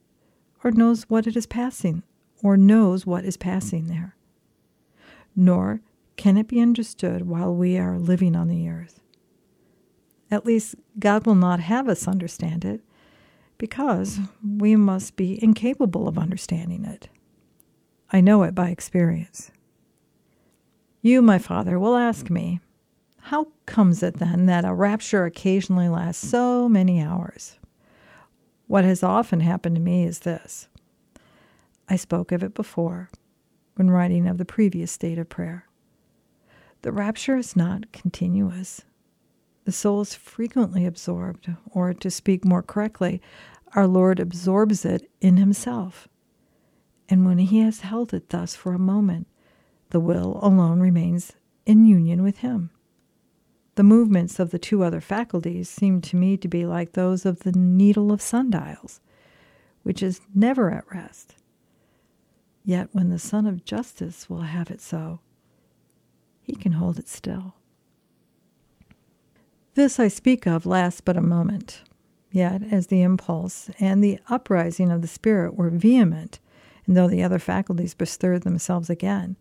or 0.61 0.71
knows 0.71 1.03
what 1.03 1.25
it 1.25 1.37
is 1.37 1.45
passing, 1.47 2.03
or 2.43 2.57
knows 2.57 3.05
what 3.05 3.23
is 3.23 3.37
passing 3.37 3.87
there. 3.87 4.15
Nor 5.35 5.79
can 6.17 6.35
it 6.35 6.49
be 6.49 6.59
understood 6.59 7.27
while 7.27 7.55
we 7.55 7.77
are 7.77 7.97
living 7.97 8.35
on 8.35 8.49
the 8.49 8.67
earth. 8.67 8.99
At 10.29 10.45
least, 10.45 10.75
God 10.99 11.25
will 11.25 11.35
not 11.35 11.61
have 11.61 11.87
us 11.87 12.09
understand 12.09 12.65
it, 12.65 12.81
because 13.57 14.19
we 14.45 14.75
must 14.75 15.15
be 15.15 15.41
incapable 15.41 16.09
of 16.09 16.17
understanding 16.17 16.83
it. 16.83 17.07
I 18.11 18.19
know 18.19 18.43
it 18.43 18.53
by 18.53 18.69
experience. 18.69 19.49
You, 21.01 21.21
my 21.21 21.39
father, 21.39 21.79
will 21.79 21.95
ask 21.95 22.29
me, 22.29 22.59
How 23.21 23.47
comes 23.65 24.03
it 24.03 24.15
then 24.15 24.45
that 24.47 24.65
a 24.65 24.73
rapture 24.73 25.23
occasionally 25.23 25.87
lasts 25.87 26.27
so 26.27 26.67
many 26.67 27.01
hours? 27.01 27.57
What 28.67 28.83
has 28.83 29.01
often 29.01 29.39
happened 29.39 29.77
to 29.77 29.81
me 29.81 30.03
is 30.03 30.19
this. 30.19 30.67
I 31.87 31.95
spoke 31.95 32.33
of 32.33 32.43
it 32.43 32.53
before 32.53 33.09
when 33.75 33.89
writing 33.89 34.27
of 34.27 34.37
the 34.37 34.45
previous 34.45 34.91
state 34.91 35.17
of 35.17 35.29
prayer. 35.29 35.67
The 36.81 36.91
rapture 36.91 37.37
is 37.37 37.55
not 37.55 37.91
continuous. 37.93 38.81
The 39.63 39.71
soul 39.71 40.01
is 40.01 40.15
frequently 40.15 40.85
absorbed, 40.85 41.49
or 41.71 41.93
to 41.93 42.11
speak 42.11 42.43
more 42.43 42.61
correctly, 42.61 43.21
our 43.73 43.87
Lord 43.87 44.19
absorbs 44.19 44.85
it 44.85 45.09
in 45.21 45.37
Himself. 45.37 46.07
And 47.09 47.25
when 47.25 47.37
He 47.37 47.59
has 47.59 47.81
held 47.81 48.13
it 48.13 48.29
thus 48.29 48.55
for 48.55 48.73
a 48.73 48.79
moment, 48.79 49.27
the 49.91 49.99
will 49.99 50.39
alone 50.41 50.79
remains 50.79 51.33
in 51.65 51.85
union 51.85 52.21
with 52.21 52.39
Him. 52.39 52.69
The 53.77 53.83
movements 53.83 54.39
of 54.39 54.49
the 54.49 54.57
two 54.57 54.81
other 54.81 54.99
faculties 54.99 55.69
seem 55.69 56.01
to 56.01 56.15
me 56.15 56.35
to 56.37 56.47
be 56.47 56.65
like 56.65 56.93
those 56.93 57.27
of 57.27 57.41
the 57.41 57.51
needle 57.51 58.11
of 58.11 58.23
sundials, 58.23 59.01
which 59.83 60.01
is 60.01 60.19
never 60.33 60.71
at 60.71 60.91
rest. 60.91 61.35
Yet 62.65 62.89
when 62.93 63.09
the 63.09 63.19
Sun 63.19 63.45
of 63.45 63.63
Justice 63.63 64.27
will 64.31 64.41
have 64.41 64.71
it 64.71 64.81
so, 64.81 65.19
He 66.41 66.55
can 66.55 66.71
hold 66.71 66.97
it 66.97 67.07
still. 67.07 67.53
This 69.75 69.99
I 69.99 70.07
speak 70.07 70.47
of 70.47 70.65
lasts 70.65 70.99
but 70.99 71.15
a 71.15 71.21
moment. 71.21 71.83
Yet, 72.31 72.63
as 72.71 72.87
the 72.87 73.03
impulse 73.03 73.69
and 73.79 74.03
the 74.03 74.17
uprising 74.27 74.91
of 74.91 75.03
the 75.03 75.07
spirit 75.07 75.53
were 75.53 75.69
vehement, 75.69 76.39
and 76.87 76.97
though 76.97 77.07
the 77.07 77.21
other 77.21 77.37
faculties 77.37 77.93
bestirred 77.93 78.41
themselves 78.41 78.89
again, 78.89 79.37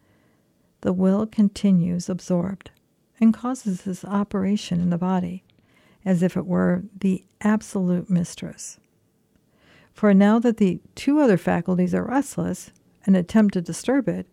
the 0.83 0.93
will 0.93 1.27
continues 1.27 2.11
absorbed 2.11 2.71
and 3.21 3.33
causes 3.33 3.83
this 3.83 4.05
operation 4.05 4.81
in 4.81 4.91
the 4.91 4.99
body, 4.99 5.45
as 6.05 6.23
if 6.23 6.37
it 6.37 6.47
were 6.47 6.85
the 6.99 7.25
absolute 7.41 8.11
mistress. 8.11 8.79
For 9.93 10.13
now 10.13 10.39
that 10.41 10.59
the 10.59 10.81
two 10.95 11.21
other 11.21 11.39
faculties 11.39 11.95
are 11.95 12.05
restless 12.05 12.71
and 13.07 13.17
attempt 13.17 13.55
to 13.55 13.63
disturb 13.63 14.09
it, 14.09 14.27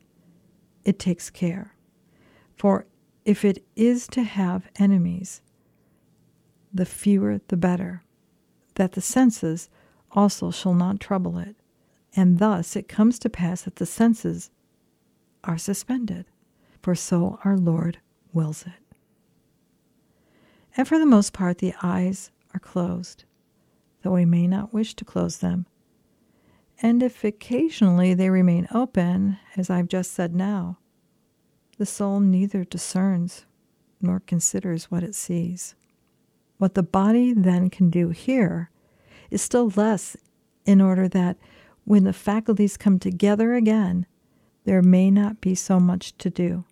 it 0.83 0.99
takes 0.99 1.29
care. 1.29 1.73
For 2.57 2.85
if 3.23 3.45
it 3.45 3.63
is 3.75 4.07
to 4.07 4.23
have 4.23 4.67
enemies, 4.77 5.41
the 6.73 6.85
fewer 6.85 7.39
the 7.47 7.57
better, 7.57 8.03
that 8.75 8.93
the 8.93 9.01
senses 9.01 9.69
also 10.11 10.51
shall 10.51 10.73
not 10.73 10.99
trouble 10.99 11.37
it. 11.37 11.55
And 12.15 12.39
thus 12.39 12.75
it 12.75 12.87
comes 12.87 13.17
to 13.19 13.29
pass 13.29 13.63
that 13.63 13.77
the 13.77 13.85
senses 13.85 14.51
are 15.43 15.57
suspended, 15.57 16.25
for 16.81 16.95
so 16.95 17.39
our 17.43 17.57
Lord 17.57 17.99
wills 18.33 18.63
it. 18.63 18.95
And 20.75 20.87
for 20.87 20.97
the 20.97 21.05
most 21.05 21.33
part, 21.33 21.59
the 21.59 21.73
eyes 21.83 22.31
are 22.53 22.59
closed, 22.59 23.25
though 24.01 24.13
we 24.13 24.25
may 24.25 24.47
not 24.47 24.73
wish 24.73 24.95
to 24.95 25.05
close 25.05 25.37
them. 25.37 25.65
And 26.81 27.03
if 27.03 27.23
occasionally 27.23 28.13
they 28.13 28.29
remain 28.29 28.67
open, 28.73 29.37
as 29.55 29.69
I've 29.69 29.87
just 29.87 30.11
said 30.11 30.35
now, 30.35 30.79
the 31.77 31.85
soul 31.85 32.19
neither 32.19 32.63
discerns 32.63 33.45
nor 34.01 34.19
considers 34.19 34.91
what 34.91 35.03
it 35.03 35.15
sees. 35.15 35.75
What 36.57 36.73
the 36.73 36.83
body 36.83 37.33
then 37.33 37.69
can 37.69 37.89
do 37.89 38.09
here 38.09 38.69
is 39.31 39.41
still 39.41 39.71
less 39.75 40.17
in 40.65 40.81
order 40.81 41.07
that 41.09 41.37
when 41.85 42.03
the 42.03 42.13
faculties 42.13 42.77
come 42.77 42.99
together 42.99 43.53
again, 43.53 44.05
there 44.65 44.81
may 44.81 45.11
not 45.11 45.41
be 45.41 45.55
so 45.55 45.79
much 45.79 46.17
to 46.17 46.29
do. 46.29 46.65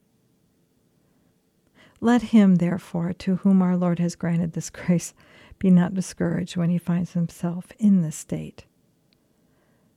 Let 2.03 2.23
him, 2.23 2.55
therefore, 2.55 3.13
to 3.13 3.37
whom 3.37 3.61
our 3.61 3.77
Lord 3.77 3.99
has 3.99 4.15
granted 4.15 4.53
this 4.53 4.71
grace, 4.71 5.13
be 5.59 5.69
not 5.69 5.93
discouraged 5.93 6.57
when 6.57 6.71
he 6.71 6.79
finds 6.79 7.13
himself 7.13 7.67
in 7.77 8.01
this 8.01 8.15
state. 8.15 8.65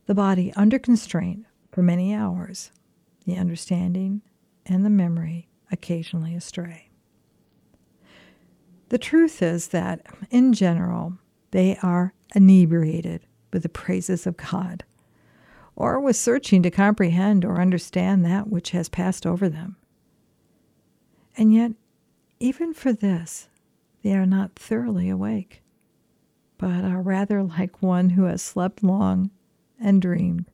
The 0.05 0.15
body 0.15 0.53
under 0.55 0.79
constraint 0.79 1.47
for 1.73 1.83
many 1.83 2.15
hours, 2.15 2.71
the 3.25 3.39
understanding 3.39 4.21
and 4.67 4.85
the 4.85 4.91
memory 4.91 5.49
occasionally 5.73 6.35
astray. 6.35 6.91
The 8.91 8.99
truth 8.99 9.43
is 9.43 9.69
that, 9.69 10.03
in 10.31 10.53
general, 10.53 11.15
they 11.53 11.79
are 11.83 12.13
inebriated 12.35 13.27
with 13.51 13.63
the 13.63 13.71
praises 13.71 14.27
of 14.27 14.37
God, 14.37 14.85
or 15.75 15.99
with 15.99 16.17
searching 16.17 16.63
to 16.65 16.71
comprehend 16.71 17.47
or 17.47 17.63
understand 17.63 18.27
that 18.27 18.49
which 18.49 18.71
has 18.71 18.91
passed 18.91 19.25
over 19.25 19.49
them. 19.49 19.77
And 21.37 21.55
yet, 21.55 21.73
even 22.45 22.75
for 22.75 22.93
this, 22.93 23.49
they 24.03 24.13
are 24.13 24.27
not 24.27 24.55
thoroughly 24.55 25.09
awake, 25.09 25.63
but 26.59 26.85
are 26.85 27.01
rather 27.01 27.43
like 27.43 27.83
one 27.83 28.11
who 28.11 28.25
has 28.25 28.43
slept 28.43 28.83
long 28.83 29.31
and 29.81 30.03
dreamed 30.03 30.45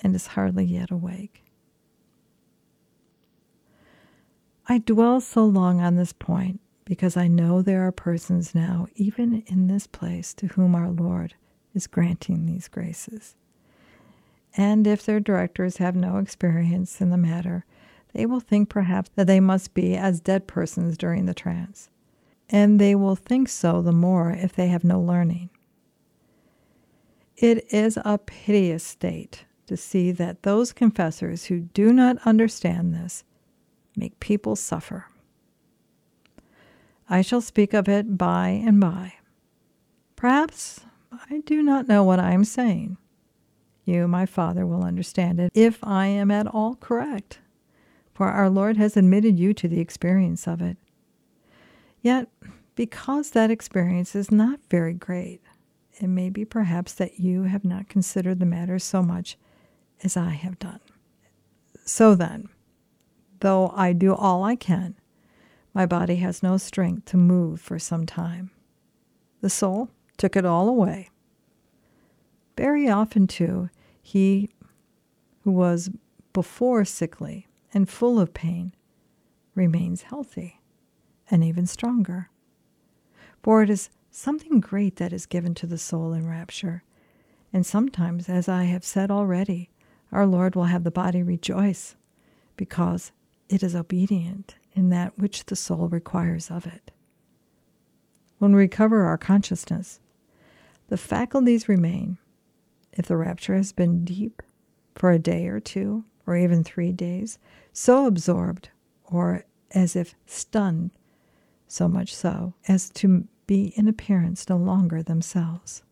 and 0.00 0.14
is 0.14 0.28
hardly 0.28 0.64
yet 0.64 0.92
awake. 0.92 1.42
I 4.68 4.78
dwell 4.78 5.20
so 5.20 5.44
long 5.44 5.80
on 5.80 5.96
this 5.96 6.12
point 6.12 6.60
because 6.84 7.16
I 7.16 7.26
know 7.26 7.62
there 7.62 7.84
are 7.84 7.90
persons 7.90 8.54
now, 8.54 8.86
even 8.94 9.42
in 9.48 9.66
this 9.66 9.88
place, 9.88 10.32
to 10.34 10.46
whom 10.46 10.76
our 10.76 10.88
Lord 10.88 11.34
is 11.74 11.88
granting 11.88 12.46
these 12.46 12.68
graces. 12.68 13.34
And 14.56 14.86
if 14.86 15.04
their 15.04 15.18
directors 15.18 15.78
have 15.78 15.96
no 15.96 16.18
experience 16.18 17.00
in 17.00 17.10
the 17.10 17.16
matter, 17.16 17.64
they 18.14 18.26
will 18.26 18.40
think 18.40 18.68
perhaps 18.68 19.10
that 19.14 19.26
they 19.26 19.40
must 19.40 19.74
be 19.74 19.96
as 19.96 20.20
dead 20.20 20.46
persons 20.46 20.96
during 20.96 21.26
the 21.26 21.34
trance. 21.34 21.90
And 22.48 22.80
they 22.80 22.94
will 22.94 23.16
think 23.16 23.48
so 23.48 23.82
the 23.82 23.92
more 23.92 24.30
if 24.30 24.54
they 24.54 24.68
have 24.68 24.84
no 24.84 25.00
learning. 25.00 25.50
It 27.36 27.72
is 27.72 27.98
a 28.04 28.18
piteous 28.18 28.82
state 28.82 29.44
to 29.66 29.76
see 29.76 30.10
that 30.12 30.42
those 30.42 30.72
confessors 30.72 31.44
who 31.44 31.60
do 31.60 31.92
not 31.92 32.16
understand 32.24 32.94
this 32.94 33.22
make 33.94 34.18
people 34.18 34.56
suffer. 34.56 35.06
I 37.08 37.22
shall 37.22 37.40
speak 37.40 37.74
of 37.74 37.88
it 37.88 38.18
by 38.18 38.48
and 38.48 38.80
by. 38.80 39.14
Perhaps 40.16 40.80
I 41.12 41.42
do 41.46 41.62
not 41.62 41.86
know 41.88 42.02
what 42.02 42.18
I 42.18 42.32
am 42.32 42.44
saying. 42.44 42.96
You, 43.84 44.08
my 44.08 44.26
Father, 44.26 44.66
will 44.66 44.84
understand 44.84 45.40
it 45.40 45.50
if 45.54 45.78
I 45.82 46.06
am 46.06 46.30
at 46.30 46.46
all 46.46 46.74
correct, 46.74 47.38
for 48.18 48.30
our 48.30 48.50
Lord 48.50 48.76
has 48.78 48.96
admitted 48.96 49.38
you 49.38 49.54
to 49.54 49.68
the 49.68 49.78
experience 49.78 50.48
of 50.48 50.60
it. 50.60 50.76
Yet, 52.02 52.26
because 52.74 53.30
that 53.30 53.48
experience 53.48 54.16
is 54.16 54.32
not 54.32 54.58
very 54.68 54.92
great, 54.92 55.40
it 56.00 56.08
may 56.08 56.28
be 56.28 56.44
perhaps 56.44 56.92
that 56.94 57.20
you 57.20 57.44
have 57.44 57.64
not 57.64 57.88
considered 57.88 58.40
the 58.40 58.44
matter 58.44 58.80
so 58.80 59.04
much 59.04 59.38
as 60.02 60.16
I 60.16 60.30
have 60.30 60.58
done. 60.58 60.80
So 61.84 62.16
then, 62.16 62.48
though 63.38 63.72
I 63.76 63.92
do 63.92 64.16
all 64.16 64.42
I 64.42 64.56
can, 64.56 64.96
my 65.72 65.86
body 65.86 66.16
has 66.16 66.42
no 66.42 66.56
strength 66.56 67.04
to 67.12 67.16
move 67.16 67.60
for 67.60 67.78
some 67.78 68.04
time. 68.04 68.50
The 69.42 69.50
soul 69.50 69.90
took 70.16 70.34
it 70.34 70.44
all 70.44 70.68
away. 70.68 71.10
Very 72.56 72.88
often, 72.88 73.28
too, 73.28 73.70
he 74.02 74.50
who 75.44 75.52
was 75.52 75.88
before 76.32 76.84
sickly 76.84 77.47
and 77.72 77.88
full 77.88 78.18
of 78.18 78.34
pain 78.34 78.72
remains 79.54 80.02
healthy 80.02 80.60
and 81.30 81.44
even 81.44 81.66
stronger. 81.66 82.30
For 83.42 83.62
it 83.62 83.70
is 83.70 83.90
something 84.10 84.60
great 84.60 84.96
that 84.96 85.12
is 85.12 85.26
given 85.26 85.54
to 85.56 85.66
the 85.66 85.78
soul 85.78 86.12
in 86.12 86.26
rapture. 86.26 86.82
And 87.52 87.64
sometimes, 87.64 88.28
as 88.28 88.48
I 88.48 88.64
have 88.64 88.84
said 88.84 89.10
already, 89.10 89.70
our 90.12 90.26
Lord 90.26 90.54
will 90.54 90.64
have 90.64 90.84
the 90.84 90.90
body 90.90 91.22
rejoice 91.22 91.96
because 92.56 93.12
it 93.48 93.62
is 93.62 93.74
obedient 93.74 94.56
in 94.74 94.90
that 94.90 95.18
which 95.18 95.46
the 95.46 95.56
soul 95.56 95.88
requires 95.88 96.50
of 96.50 96.66
it. 96.66 96.90
When 98.38 98.52
we 98.52 98.58
recover 98.58 99.04
our 99.04 99.18
consciousness, 99.18 100.00
the 100.88 100.96
faculties 100.96 101.68
remain, 101.68 102.18
if 102.92 103.06
the 103.06 103.16
rapture 103.16 103.56
has 103.56 103.72
been 103.72 104.04
deep, 104.04 104.42
for 104.94 105.10
a 105.10 105.18
day 105.18 105.46
or 105.46 105.60
two, 105.60 106.04
or 106.28 106.36
even 106.36 106.62
three 106.62 106.92
days, 106.92 107.38
so 107.72 108.04
absorbed 108.04 108.68
or 109.04 109.46
as 109.70 109.96
if 109.96 110.14
stunned, 110.26 110.90
so 111.66 111.88
much 111.88 112.14
so 112.14 112.52
as 112.68 112.90
to 112.90 113.26
be 113.46 113.72
in 113.76 113.88
appearance 113.88 114.46
no 114.46 114.58
longer 114.58 115.02
themselves. 115.02 115.82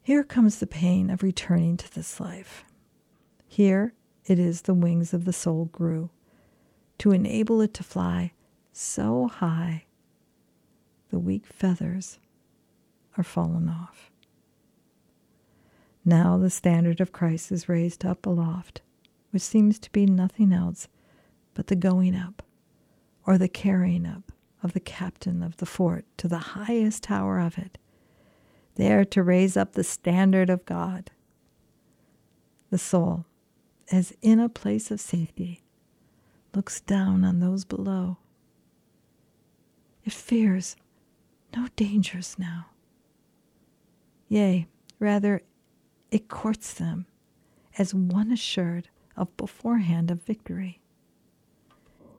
Here 0.00 0.22
comes 0.22 0.60
the 0.60 0.68
pain 0.68 1.10
of 1.10 1.24
returning 1.24 1.76
to 1.78 1.92
this 1.92 2.20
life. 2.20 2.64
Here 3.48 3.92
it 4.24 4.38
is 4.38 4.62
the 4.62 4.74
wings 4.74 5.12
of 5.12 5.24
the 5.24 5.32
soul 5.32 5.64
grew 5.66 6.10
to 6.98 7.10
enable 7.10 7.60
it 7.60 7.74
to 7.74 7.82
fly 7.82 8.32
so 8.72 9.26
high 9.26 9.86
the 11.10 11.18
weak 11.18 11.46
feathers 11.46 12.20
are 13.18 13.24
fallen 13.24 13.68
off. 13.68 14.12
Now 16.08 16.38
the 16.38 16.50
standard 16.50 17.00
of 17.00 17.10
Christ 17.10 17.50
is 17.50 17.68
raised 17.68 18.04
up 18.04 18.26
aloft, 18.26 18.80
which 19.32 19.42
seems 19.42 19.80
to 19.80 19.90
be 19.90 20.06
nothing 20.06 20.52
else 20.52 20.86
but 21.52 21.66
the 21.66 21.74
going 21.74 22.14
up 22.14 22.44
or 23.26 23.36
the 23.36 23.48
carrying 23.48 24.06
up 24.06 24.30
of 24.62 24.72
the 24.72 24.78
captain 24.78 25.42
of 25.42 25.56
the 25.56 25.66
fort 25.66 26.04
to 26.18 26.28
the 26.28 26.38
highest 26.38 27.02
tower 27.02 27.40
of 27.40 27.58
it, 27.58 27.76
there 28.76 29.04
to 29.04 29.22
raise 29.22 29.56
up 29.56 29.72
the 29.72 29.82
standard 29.82 30.48
of 30.48 30.64
God. 30.64 31.10
The 32.70 32.78
soul, 32.78 33.24
as 33.90 34.14
in 34.22 34.38
a 34.38 34.48
place 34.48 34.92
of 34.92 35.00
safety, 35.00 35.64
looks 36.54 36.80
down 36.80 37.24
on 37.24 37.40
those 37.40 37.64
below. 37.64 38.18
It 40.04 40.12
fears 40.12 40.76
no 41.56 41.66
dangers 41.74 42.36
now. 42.38 42.66
Yea, 44.28 44.68
rather, 45.00 45.42
it 46.16 46.28
courts 46.28 46.72
them 46.72 47.04
as 47.76 47.92
one 47.92 48.32
assured 48.32 48.88
of 49.18 49.36
beforehand 49.36 50.10
of 50.10 50.22
victory. 50.22 50.80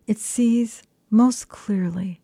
It 0.06 0.20
sees 0.20 0.84
most 1.10 1.50
clearly 1.50 2.22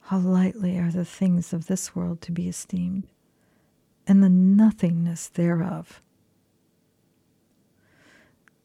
how 0.00 0.18
lightly 0.18 0.78
are 0.78 0.90
the 0.90 1.06
things 1.06 1.54
of 1.54 1.68
this 1.68 1.96
world 1.96 2.20
to 2.20 2.32
be 2.32 2.50
esteemed, 2.50 3.06
and 4.06 4.22
the 4.22 4.28
nothingness 4.28 5.28
thereof. 5.28 6.02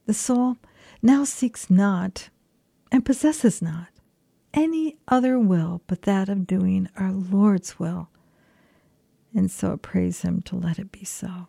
The 0.05 0.13
soul 0.13 0.57
now 1.01 1.23
seeks 1.23 1.69
not 1.69 2.27
and 2.91 3.05
possesses 3.05 3.61
not 3.61 3.87
any 4.53 4.97
other 5.07 5.39
will 5.39 5.83
but 5.87 6.01
that 6.01 6.27
of 6.27 6.45
doing 6.45 6.89
our 6.97 7.13
Lord's 7.13 7.79
will, 7.79 8.09
and 9.33 9.49
so 9.49 9.71
it 9.71 9.81
prays 9.81 10.23
Him 10.23 10.41
to 10.41 10.57
let 10.57 10.79
it 10.79 10.91
be 10.91 11.05
so. 11.05 11.47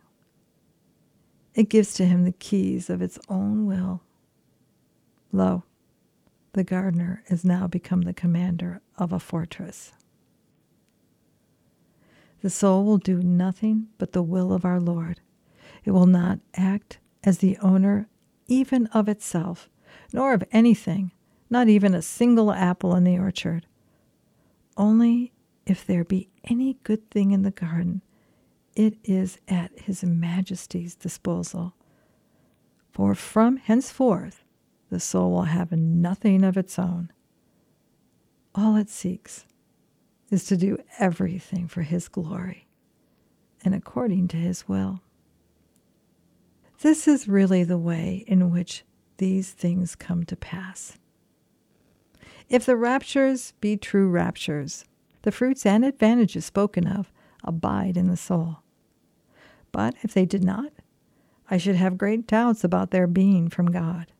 It 1.54 1.68
gives 1.68 1.94
to 1.94 2.06
Him 2.06 2.24
the 2.24 2.32
keys 2.32 2.88
of 2.88 3.02
its 3.02 3.18
own 3.28 3.66
will. 3.66 4.02
Lo, 5.32 5.64
the 6.52 6.64
gardener 6.64 7.22
is 7.28 7.44
now 7.44 7.66
become 7.66 8.02
the 8.02 8.12
commander 8.12 8.80
of 8.98 9.12
a 9.12 9.18
fortress. 9.18 9.92
The 12.40 12.50
soul 12.50 12.84
will 12.84 12.98
do 12.98 13.22
nothing 13.22 13.88
but 13.98 14.12
the 14.12 14.22
will 14.22 14.52
of 14.52 14.64
our 14.64 14.80
Lord. 14.80 15.20
It 15.84 15.92
will 15.92 16.06
not 16.06 16.40
act 16.54 16.98
as 17.24 17.38
the 17.38 17.56
owner 17.58 18.08
even 18.48 18.86
of 18.88 19.08
itself, 19.08 19.68
nor 20.12 20.34
of 20.34 20.44
anything, 20.52 21.12
not 21.48 21.68
even 21.68 21.94
a 21.94 22.02
single 22.02 22.52
apple 22.52 22.94
in 22.94 23.04
the 23.04 23.18
orchard. 23.18 23.66
Only 24.76 25.32
if 25.66 25.86
there 25.86 26.04
be 26.04 26.28
any 26.44 26.78
good 26.82 27.10
thing 27.10 27.30
in 27.30 27.42
the 27.42 27.50
garden, 27.50 28.02
it 28.74 28.96
is 29.04 29.38
at 29.48 29.70
His 29.80 30.02
Majesty's 30.04 30.94
disposal. 30.94 31.74
For 32.92 33.14
from 33.14 33.56
henceforth 33.56 34.44
the 34.90 35.00
soul 35.00 35.32
will 35.32 35.42
have 35.42 35.72
nothing 35.72 36.44
of 36.44 36.56
its 36.56 36.78
own. 36.78 37.10
All 38.54 38.76
it 38.76 38.90
seeks 38.90 39.46
is 40.30 40.44
to 40.46 40.56
do 40.56 40.78
everything 40.98 41.68
for 41.68 41.82
His 41.82 42.08
glory 42.08 42.66
and 43.64 43.74
according 43.74 44.28
to 44.28 44.36
His 44.36 44.68
will. 44.68 45.00
This 46.80 47.06
is 47.06 47.28
really 47.28 47.64
the 47.64 47.78
way 47.78 48.24
in 48.26 48.50
which 48.50 48.84
these 49.18 49.52
things 49.52 49.94
come 49.94 50.24
to 50.24 50.36
pass. 50.36 50.98
If 52.48 52.66
the 52.66 52.76
raptures 52.76 53.54
be 53.60 53.76
true 53.76 54.08
raptures, 54.08 54.84
the 55.22 55.30
fruits 55.30 55.64
and 55.64 55.84
advantages 55.84 56.44
spoken 56.44 56.86
of 56.86 57.12
abide 57.44 57.96
in 57.96 58.08
the 58.08 58.16
soul. 58.16 58.61
But 59.72 59.94
if 60.02 60.14
they 60.14 60.26
did 60.26 60.44
not, 60.44 60.72
I 61.50 61.56
should 61.56 61.76
have 61.76 61.98
great 61.98 62.26
doubts 62.26 62.62
about 62.62 62.90
their 62.90 63.06
being 63.06 63.48
from 63.48 63.72
God. 63.72 64.12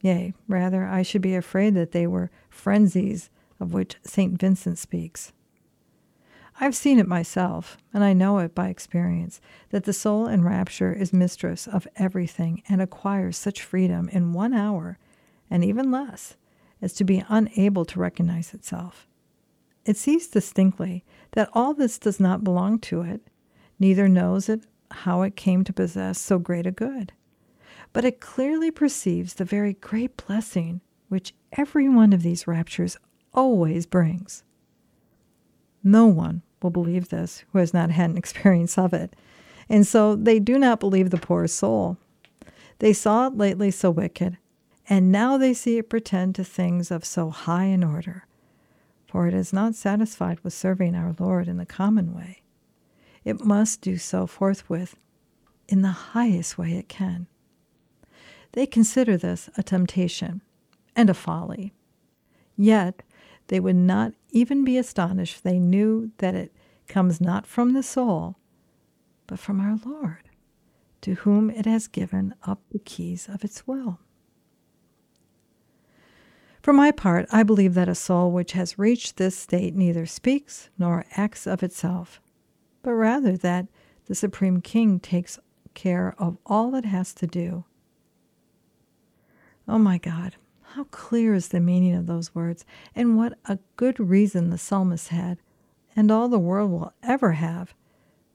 Yea, 0.00 0.34
rather, 0.46 0.86
I 0.86 1.02
should 1.02 1.22
be 1.22 1.34
afraid 1.34 1.74
that 1.74 1.92
they 1.92 2.06
were 2.06 2.30
frenzies 2.48 3.30
of 3.58 3.72
which 3.72 3.96
St. 4.04 4.38
Vincent 4.38 4.78
speaks. 4.78 5.32
I've 6.60 6.74
seen 6.74 6.98
it 6.98 7.06
myself, 7.06 7.78
and 7.94 8.02
I 8.02 8.12
know 8.12 8.38
it 8.38 8.54
by 8.54 8.68
experience, 8.68 9.40
that 9.70 9.84
the 9.84 9.92
soul 9.92 10.26
in 10.26 10.42
rapture 10.44 10.92
is 10.92 11.12
mistress 11.12 11.68
of 11.68 11.86
everything 11.96 12.62
and 12.68 12.82
acquires 12.82 13.36
such 13.36 13.62
freedom 13.62 14.08
in 14.08 14.32
one 14.32 14.52
hour, 14.52 14.98
and 15.50 15.64
even 15.64 15.90
less, 15.90 16.36
as 16.82 16.92
to 16.94 17.04
be 17.04 17.24
unable 17.28 17.84
to 17.84 18.00
recognize 18.00 18.54
itself. 18.54 19.06
It 19.84 19.96
sees 19.96 20.28
distinctly 20.28 21.04
that 21.32 21.48
all 21.52 21.74
this 21.74 21.98
does 21.98 22.18
not 22.18 22.44
belong 22.44 22.80
to 22.80 23.02
it, 23.02 23.22
neither 23.78 24.08
knows 24.08 24.48
it 24.48 24.66
how 24.90 25.22
it 25.22 25.36
came 25.36 25.64
to 25.64 25.72
possess 25.72 26.20
so 26.20 26.38
great 26.38 26.66
a 26.66 26.70
good 26.70 27.12
but 27.92 28.04
it 28.04 28.20
clearly 28.20 28.70
perceives 28.70 29.34
the 29.34 29.44
very 29.44 29.74
great 29.74 30.16
blessing 30.26 30.80
which 31.08 31.34
every 31.52 31.88
one 31.88 32.12
of 32.12 32.22
these 32.22 32.46
raptures 32.46 32.96
always 33.32 33.86
brings. 33.86 34.42
No 35.82 36.06
one 36.06 36.42
will 36.62 36.70
believe 36.70 37.08
this 37.08 37.44
who 37.52 37.58
has 37.58 37.72
not 37.72 37.90
had 37.90 38.10
an 38.10 38.16
experience 38.18 38.76
of 38.76 38.92
it, 38.92 39.14
and 39.68 39.86
so 39.86 40.14
they 40.14 40.38
do 40.38 40.58
not 40.58 40.80
believe 40.80 41.10
the 41.10 41.16
poor 41.18 41.46
soul. 41.46 41.96
They 42.78 42.92
saw 42.92 43.26
it 43.26 43.36
lately 43.36 43.70
so 43.70 43.90
wicked, 43.90 44.38
and 44.88 45.10
now 45.10 45.36
they 45.36 45.54
see 45.54 45.78
it 45.78 45.90
pretend 45.90 46.34
to 46.34 46.44
things 46.44 46.90
of 46.90 47.04
so 47.04 47.30
high 47.30 47.64
an 47.64 47.84
order, 47.84 48.26
for 49.06 49.26
it 49.26 49.34
is 49.34 49.52
not 49.52 49.74
satisfied 49.74 50.40
with 50.40 50.52
serving 50.52 50.94
our 50.94 51.14
Lord 51.18 51.48
in 51.48 51.56
the 51.56 51.66
common 51.66 52.14
way. 52.14 52.42
It 53.28 53.44
must 53.44 53.82
do 53.82 53.98
so 53.98 54.26
forthwith 54.26 54.96
in 55.68 55.82
the 55.82 55.88
highest 55.88 56.56
way 56.56 56.72
it 56.72 56.88
can. 56.88 57.26
They 58.52 58.64
consider 58.64 59.18
this 59.18 59.50
a 59.54 59.62
temptation 59.62 60.40
and 60.96 61.10
a 61.10 61.14
folly. 61.14 61.74
Yet 62.56 63.02
they 63.48 63.60
would 63.60 63.76
not 63.76 64.14
even 64.30 64.64
be 64.64 64.78
astonished 64.78 65.36
if 65.36 65.42
they 65.42 65.58
knew 65.58 66.10
that 66.16 66.34
it 66.34 66.54
comes 66.86 67.20
not 67.20 67.46
from 67.46 67.74
the 67.74 67.82
soul, 67.82 68.36
but 69.26 69.38
from 69.38 69.60
our 69.60 69.78
Lord, 69.84 70.30
to 71.02 71.16
whom 71.16 71.50
it 71.50 71.66
has 71.66 71.86
given 71.86 72.34
up 72.44 72.62
the 72.70 72.78
keys 72.78 73.28
of 73.28 73.44
its 73.44 73.66
will. 73.66 74.00
For 76.62 76.72
my 76.72 76.92
part, 76.92 77.26
I 77.30 77.42
believe 77.42 77.74
that 77.74 77.90
a 77.90 77.94
soul 77.94 78.32
which 78.32 78.52
has 78.52 78.78
reached 78.78 79.18
this 79.18 79.36
state 79.36 79.74
neither 79.74 80.06
speaks 80.06 80.70
nor 80.78 81.04
acts 81.14 81.46
of 81.46 81.62
itself, 81.62 82.22
but 82.88 82.94
rather 82.94 83.36
that 83.36 83.66
the 84.06 84.14
Supreme 84.14 84.62
King 84.62 84.98
takes 84.98 85.38
care 85.74 86.14
of 86.16 86.38
all 86.46 86.74
it 86.74 86.86
has 86.86 87.12
to 87.12 87.26
do 87.26 87.66
Oh 89.68 89.76
my 89.76 89.98
God, 89.98 90.36
how 90.72 90.84
clear 90.84 91.34
is 91.34 91.48
the 91.48 91.60
meaning 91.60 91.94
of 91.94 92.06
those 92.06 92.34
words, 92.34 92.64
and 92.94 93.18
what 93.18 93.38
a 93.44 93.58
good 93.76 94.00
reason 94.00 94.48
the 94.48 94.56
psalmist 94.56 95.08
had, 95.08 95.36
and 95.94 96.10
all 96.10 96.30
the 96.30 96.38
world 96.38 96.70
will 96.70 96.94
ever 97.02 97.32
have, 97.32 97.74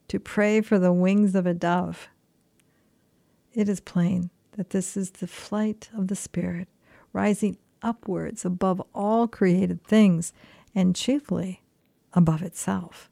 to 0.10 0.20
pray 0.20 0.62
for 0.62 0.78
the 0.78 0.93
wings 0.93 1.34
of 1.34 1.47
a 1.47 1.56
dove. 1.56 2.10
It 3.56 3.68
is 3.68 3.80
plain 3.80 4.30
that 4.51 4.70
this 4.70 4.95
is 4.95 5.10
the 5.10 5.26
flight 5.26 5.89
of 5.97 6.10
the 6.10 6.16
Spirit, 6.16 6.68
rising 7.12 7.58
upwards 7.82 8.45
above 8.45 8.84
all 8.93 9.28
created 9.28 9.84
things, 9.84 10.32
and 10.76 10.95
chiefly 10.95 11.64
above 12.14 12.43
itself. 12.43 13.10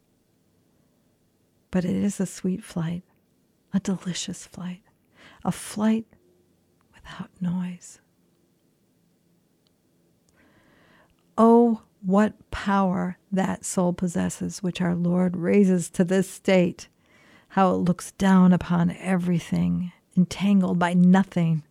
But 1.71 1.85
it 1.85 1.95
is 1.95 2.19
a 2.19 2.25
sweet 2.25 2.63
flight, 2.63 3.03
a 3.73 3.79
delicious 3.79 4.45
flight, 4.45 4.81
a 5.43 5.51
flight 5.51 6.05
without 6.93 7.29
noise. 7.39 7.99
Oh, 11.37 11.81
what 12.01 12.33
power 12.51 13.17
that 13.31 13.63
soul 13.63 13.93
possesses, 13.93 14.61
which 14.61 14.81
our 14.81 14.95
Lord 14.95 15.37
raises 15.37 15.89
to 15.91 16.03
this 16.03 16.29
state! 16.29 16.87
How 17.49 17.73
it 17.73 17.77
looks 17.77 18.11
down 18.13 18.53
upon 18.53 18.91
everything, 18.91 19.91
entangled 20.15 20.79
by 20.79 20.93
nothing. 20.93 21.63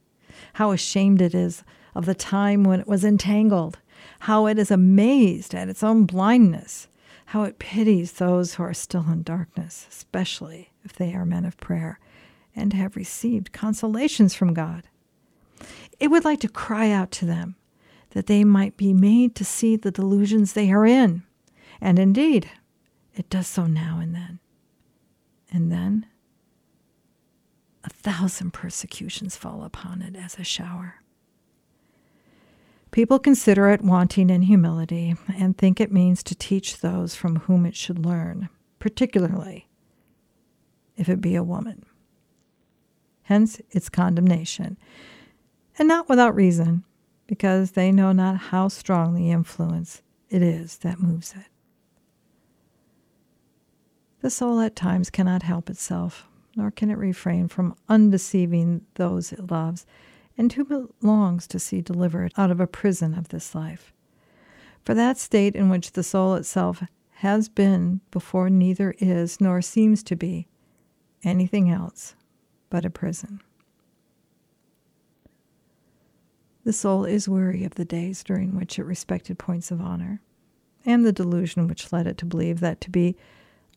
How 0.55 0.73
ashamed 0.73 1.21
it 1.21 1.35
is 1.35 1.63
of 1.95 2.07
the 2.07 2.15
time 2.15 2.65
when 2.65 2.81
it 2.81 2.87
was 2.87 3.05
entangled. 3.05 3.79
How 4.21 4.47
it 4.47 4.59
is 4.59 4.71
amazed 4.71 5.55
at 5.55 5.69
its 5.69 5.83
own 5.83 6.05
blindness. 6.05 6.89
How 7.31 7.45
it 7.45 7.61
pities 7.61 8.15
those 8.15 8.55
who 8.55 8.65
are 8.65 8.75
still 8.75 9.07
in 9.09 9.23
darkness, 9.23 9.87
especially 9.89 10.73
if 10.83 10.93
they 10.93 11.15
are 11.15 11.25
men 11.25 11.45
of 11.45 11.57
prayer, 11.59 12.01
and 12.57 12.73
have 12.73 12.97
received 12.97 13.53
consolations 13.53 14.35
from 14.35 14.53
God. 14.53 14.89
It 16.01 16.09
would 16.09 16.25
like 16.25 16.41
to 16.41 16.49
cry 16.49 16.91
out 16.91 17.13
to 17.13 17.27
them 17.27 17.55
that 18.11 18.27
they 18.27 18.43
might 18.43 18.77
be 18.77 18.93
made 18.93 19.37
to 19.37 19.45
see 19.45 19.77
the 19.77 19.93
delusions 19.93 20.55
they 20.55 20.73
are 20.73 20.85
in. 20.85 21.23
And 21.81 22.01
indeed, 22.01 22.51
it 23.15 23.31
does 23.31 23.47
so 23.47 23.67
now 23.67 24.01
and 24.03 24.13
then. 24.13 24.41
And 25.53 25.71
then 25.71 26.07
a 27.85 27.91
thousand 27.91 28.51
persecutions 28.55 29.37
fall 29.37 29.63
upon 29.63 30.03
it 30.03 30.17
as 30.17 30.37
a 30.37 30.43
shower. 30.43 31.00
People 32.91 33.21
consider 33.21 33.69
it 33.71 33.83
wanting 33.83 34.31
in 34.31 34.43
humility 34.43 35.15
and 35.37 35.57
think 35.57 35.81
it 35.81 35.93
means 35.93 36.23
to 36.25 36.35
teach 36.35 36.81
those 36.81 37.15
from 37.15 37.37
whom 37.37 37.65
it 37.65 37.77
should 37.77 38.05
learn, 38.05 38.49
particularly 38.81 39.69
if 40.97 41.09
it 41.09 41.21
be 41.21 41.37
a 41.37 41.45
woman. 41.45 41.85
Hence 43.23 43.61
its 43.71 43.89
condemnation, 43.89 44.77
and 45.79 45.87
not 45.87 46.09
without 46.09 46.35
reason, 46.35 46.85
because 47.29 47.73
they 47.73 47.93
know 47.93 48.11
not 48.11 48.37
how 48.37 48.67
strong 48.67 49.15
the 49.15 49.31
influence 49.31 50.03
it 50.29 50.43
is 50.43 50.79
that 50.79 50.99
moves 50.99 51.33
it. 51.33 51.47
The 54.21 54.31
soul 54.31 54.61
at 54.61 54.75
times 54.75 55.11
cannot 55.11 55.45
help 55.45 55.71
itself, 55.71 56.27
nor 56.57 56.73
can 56.73 56.91
it 56.91 56.99
refrain 56.99 57.47
from 57.47 57.77
undeceiving 57.89 58.83
those 58.95 59.33
it 59.33 59.49
loves 59.49 59.87
and 60.41 60.55
whom 60.55 60.73
it 60.73 61.05
longs 61.05 61.47
to 61.47 61.59
see 61.59 61.83
delivered 61.83 62.33
out 62.39 62.51
of 62.51 62.61
a 62.61 62.67
prison 62.67 63.13
of 63.13 63.29
this 63.29 63.55
life. 63.55 63.93
For 64.83 64.95
that 64.95 65.19
state 65.19 65.55
in 65.55 65.69
which 65.69 65.93
the 65.93 66.03
soul 66.03 66.35
itself 66.35 66.83
has 67.17 67.51
been 67.51 68.01
before 68.11 68.49
neither 68.49 68.95
is 69.01 69.39
nor 69.39 69.61
seems 69.61 70.03
to 70.05 70.17
be 70.17 70.49
anything 71.23 71.69
else 71.69 72.15
but 72.71 72.87
a 72.87 72.91
prison. 72.91 73.43
The 76.65 76.73
soul 76.73 77.05
is 77.05 77.29
weary 77.29 77.63
of 77.65 77.75
the 77.75 77.85
days 77.85 78.25
during 78.25 78.57
which 78.57 78.79
it 78.79 78.85
respected 78.85 79.39
points 79.39 79.71
of 79.71 79.83
honor, 79.83 80.23
and 80.87 81.05
the 81.05 81.13
delusion 81.13 81.69
which 81.69 81.93
led 81.93 82.07
it 82.07 82.17
to 82.17 82.25
believe 82.25 82.61
that 82.61 82.81
to 82.81 82.91
be 82.91 83.15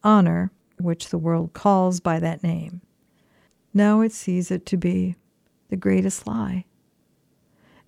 honor, 0.01 0.49
which 0.79 1.09
the 1.09 1.17
world 1.17 1.51
calls 1.51 1.99
by 1.99 2.21
that 2.21 2.41
name, 2.41 2.79
now 3.73 3.99
it 3.99 4.13
sees 4.13 4.49
it 4.49 4.65
to 4.67 4.77
be 4.77 5.17
the 5.73 5.77
greatest 5.77 6.27
lie, 6.27 6.65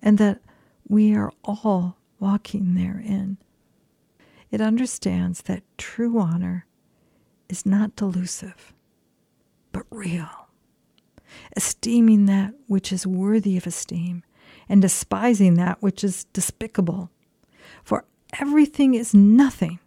and 0.02 0.18
that 0.18 0.40
we 0.88 1.14
are 1.14 1.30
all 1.44 1.96
walking 2.18 2.74
therein. 2.74 3.38
It 4.50 4.60
understands 4.60 5.42
that 5.42 5.62
true 5.78 6.18
honor 6.18 6.66
is 7.48 7.64
not 7.64 7.94
delusive, 7.94 8.72
but 9.70 9.84
real, 9.88 10.48
esteeming 11.56 12.26
that 12.26 12.54
which 12.66 12.92
is 12.92 13.06
worthy 13.06 13.56
of 13.56 13.68
esteem 13.68 14.24
and 14.68 14.82
despising 14.82 15.54
that 15.54 15.80
which 15.80 16.02
is 16.02 16.24
despicable. 16.32 17.08
For 17.84 18.04
everything 18.40 18.94
is 18.94 19.14
nothing 19.14 19.78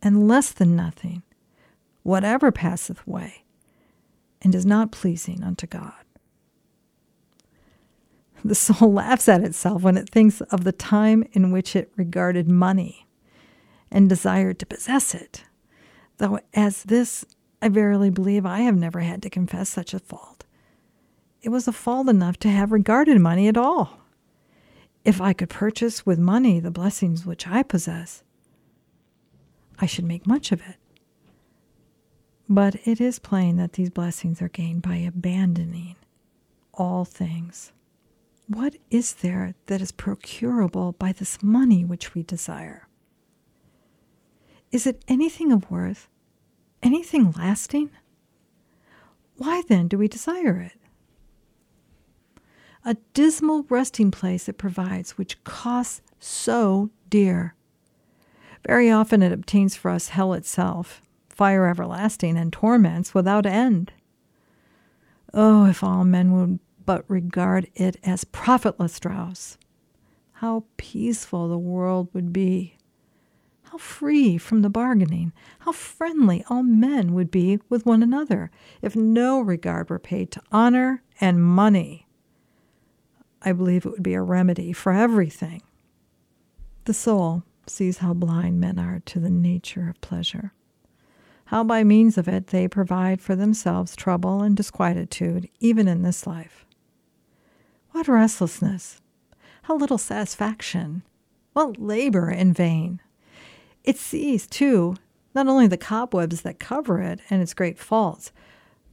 and 0.00 0.28
less 0.28 0.52
than 0.52 0.76
nothing, 0.76 1.24
whatever 2.04 2.52
passeth 2.52 3.04
away, 3.04 3.42
and 4.40 4.54
is 4.54 4.64
not 4.64 4.92
pleasing 4.92 5.42
unto 5.42 5.66
God. 5.66 6.04
The 8.44 8.54
soul 8.54 8.92
laughs 8.94 9.28
at 9.28 9.42
itself 9.42 9.82
when 9.82 9.96
it 9.96 10.08
thinks 10.08 10.40
of 10.40 10.64
the 10.64 10.72
time 10.72 11.24
in 11.32 11.52
which 11.52 11.76
it 11.76 11.92
regarded 11.96 12.48
money 12.48 13.06
and 13.90 14.08
desired 14.08 14.58
to 14.58 14.66
possess 14.66 15.14
it. 15.14 15.44
Though, 16.18 16.40
as 16.54 16.84
this, 16.84 17.24
I 17.60 17.68
verily 17.68 18.10
believe 18.10 18.44
I 18.44 18.60
have 18.60 18.76
never 18.76 19.00
had 19.00 19.22
to 19.22 19.30
confess 19.30 19.68
such 19.68 19.94
a 19.94 19.98
fault. 19.98 20.44
It 21.42 21.50
was 21.50 21.66
a 21.66 21.72
fault 21.72 22.08
enough 22.08 22.38
to 22.38 22.48
have 22.48 22.72
regarded 22.72 23.20
money 23.20 23.48
at 23.48 23.56
all. 23.56 23.98
If 25.04 25.20
I 25.20 25.32
could 25.32 25.50
purchase 25.50 26.06
with 26.06 26.18
money 26.18 26.60
the 26.60 26.70
blessings 26.70 27.26
which 27.26 27.48
I 27.48 27.62
possess, 27.62 28.22
I 29.80 29.86
should 29.86 30.04
make 30.04 30.26
much 30.26 30.52
of 30.52 30.60
it. 30.60 30.76
But 32.48 32.76
it 32.86 33.00
is 33.00 33.18
plain 33.18 33.56
that 33.56 33.72
these 33.72 33.90
blessings 33.90 34.40
are 34.40 34.48
gained 34.48 34.82
by 34.82 34.96
abandoning 34.96 35.96
all 36.74 37.04
things. 37.04 37.72
What 38.46 38.76
is 38.90 39.14
there 39.14 39.54
that 39.66 39.80
is 39.80 39.92
procurable 39.92 40.92
by 40.92 41.12
this 41.12 41.42
money 41.42 41.84
which 41.84 42.14
we 42.14 42.22
desire? 42.22 42.88
Is 44.70 44.86
it 44.86 45.04
anything 45.08 45.52
of 45.52 45.70
worth? 45.70 46.08
Anything 46.82 47.32
lasting? 47.32 47.90
Why 49.36 49.62
then 49.68 49.88
do 49.88 49.98
we 49.98 50.08
desire 50.08 50.60
it? 50.60 50.78
A 52.84 52.96
dismal 53.14 53.64
resting 53.68 54.10
place 54.10 54.48
it 54.48 54.58
provides, 54.58 55.12
which 55.12 55.42
costs 55.44 56.02
so 56.18 56.90
dear. 57.08 57.54
Very 58.66 58.90
often 58.90 59.22
it 59.22 59.32
obtains 59.32 59.76
for 59.76 59.90
us 59.90 60.08
hell 60.08 60.32
itself, 60.32 61.00
fire 61.28 61.66
everlasting, 61.68 62.36
and 62.36 62.52
torments 62.52 63.14
without 63.14 63.46
end. 63.46 63.92
Oh, 65.32 65.66
if 65.66 65.82
all 65.82 66.04
men 66.04 66.32
would 66.32 66.58
but 66.84 67.04
regard 67.08 67.68
it 67.74 67.96
as 68.02 68.24
profitless 68.24 68.98
dross. 69.00 69.58
How 70.34 70.64
peaceful 70.76 71.48
the 71.48 71.58
world 71.58 72.08
would 72.12 72.32
be. 72.32 72.76
How 73.64 73.78
free 73.78 74.36
from 74.38 74.62
the 74.62 74.70
bargaining, 74.70 75.32
how 75.60 75.72
friendly 75.72 76.44
all 76.48 76.62
men 76.62 77.14
would 77.14 77.30
be 77.30 77.58
with 77.68 77.86
one 77.86 78.02
another 78.02 78.50
if 78.82 78.94
no 78.94 79.40
regard 79.40 79.88
were 79.88 79.98
paid 79.98 80.30
to 80.32 80.42
honor 80.50 81.02
and 81.20 81.42
money. 81.42 82.06
I 83.40 83.52
believe 83.52 83.86
it 83.86 83.90
would 83.90 84.02
be 84.02 84.14
a 84.14 84.22
remedy 84.22 84.72
for 84.72 84.92
everything. 84.92 85.62
The 86.84 86.94
soul 86.94 87.44
sees 87.66 87.98
how 87.98 88.12
blind 88.12 88.60
men 88.60 88.78
are 88.78 89.00
to 89.06 89.20
the 89.20 89.30
nature 89.30 89.88
of 89.88 90.00
pleasure 90.00 90.52
how 91.52 91.62
by 91.62 91.84
means 91.84 92.16
of 92.16 92.28
it 92.28 92.46
they 92.46 92.66
provide 92.66 93.20
for 93.20 93.36
themselves 93.36 93.94
trouble 93.94 94.40
and 94.40 94.56
disquietude 94.56 95.50
even 95.60 95.86
in 95.86 96.00
this 96.00 96.26
life. 96.26 96.64
What 97.92 98.08
restlessness! 98.08 99.02
How 99.64 99.76
little 99.76 99.98
satisfaction! 99.98 101.02
What 101.52 101.78
labor 101.78 102.30
in 102.30 102.54
vain! 102.54 103.00
It 103.84 103.98
sees, 103.98 104.46
too, 104.46 104.96
not 105.34 105.46
only 105.46 105.66
the 105.66 105.76
cobwebs 105.76 106.40
that 106.40 106.58
cover 106.58 107.02
it 107.02 107.20
and 107.28 107.42
its 107.42 107.52
great 107.52 107.78
faults, 107.78 108.32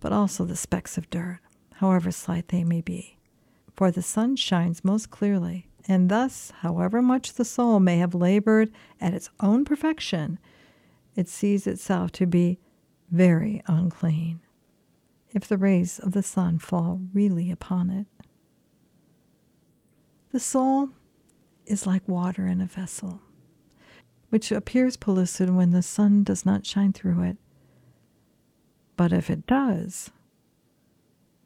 but 0.02 0.12
also 0.12 0.44
the 0.44 0.58
specks 0.58 0.98
of 0.98 1.10
dirt, 1.10 1.40
however 1.76 2.12
slight 2.12 2.50
they 2.50 2.66
may 2.66 2.82
be. 2.82 3.18
For 3.76 3.90
the 3.90 4.02
sun 4.02 4.36
shines 4.36 4.84
most 4.84 5.10
clearly, 5.10 5.70
and 5.88 6.10
thus, 6.10 6.52
however 6.60 7.02
much 7.02 7.34
the 7.34 7.46
soul 7.46 7.80
may 7.80 8.00
have 8.00 8.14
labored 8.14 8.70
at 9.00 9.14
its 9.14 9.30
own 9.40 9.64
perfection, 9.64 10.40
it 11.16 11.30
sees 11.30 11.66
itself 11.66 12.12
to 12.12 12.28
be 12.28 12.60
very 13.10 13.62
unclean, 13.66 14.42
if 15.32 15.48
the 15.48 15.58
rays 15.58 16.00
of 16.00 16.12
the 16.12 16.22
sun 16.22 16.60
fall 16.60 17.00
really 17.14 17.50
upon 17.50 17.90
it. 17.90 18.08
The 20.32 20.40
soul 20.40 20.90
is 21.66 21.88
like 21.88 22.08
water 22.08 22.46
in 22.46 22.62
a 22.62 22.68
vessel, 22.68 23.20
which 24.30 24.52
appears 24.52 24.96
pellucid 24.96 25.50
when 25.50 25.72
the 25.72 25.82
sun 25.82 26.24
does 26.24 26.46
not 26.46 26.68
shine 26.68 26.94
through 26.94 27.24
it. 27.24 27.38
But 28.96 29.12
if 29.12 29.32
it 29.32 29.48
does, 29.48 30.12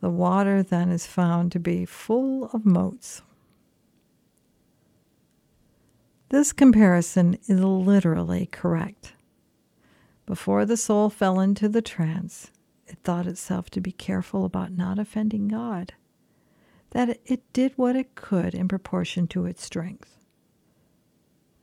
the 0.02 0.10
water 0.10 0.62
then 0.62 0.90
is 0.90 1.08
found 1.08 1.54
to 1.54 1.60
be 1.60 1.86
full 1.86 2.50
of 2.52 2.66
motes. 2.66 3.22
This 6.28 6.52
comparison 6.52 7.38
is 7.48 7.62
literally 7.62 8.48
correct. 8.48 9.14
Before 10.26 10.66
the 10.66 10.76
soul 10.76 11.10
fell 11.10 11.40
into 11.40 11.70
the 11.70 11.82
trance, 11.82 12.52
it 12.86 12.98
thought 13.06 13.28
itself 13.28 13.70
to 13.70 13.80
be 13.80 13.94
careful 13.94 14.44
about 14.44 14.74
not 14.74 15.00
offending 15.00 15.48
God 15.48 15.94
that 16.94 17.20
it 17.26 17.42
did 17.54 17.74
what 17.76 17.96
it 17.96 18.14
could 18.14 18.54
in 18.54 18.68
proportion 18.68 19.28
to 19.28 19.48
its 19.48 19.66
strength. 19.66 20.16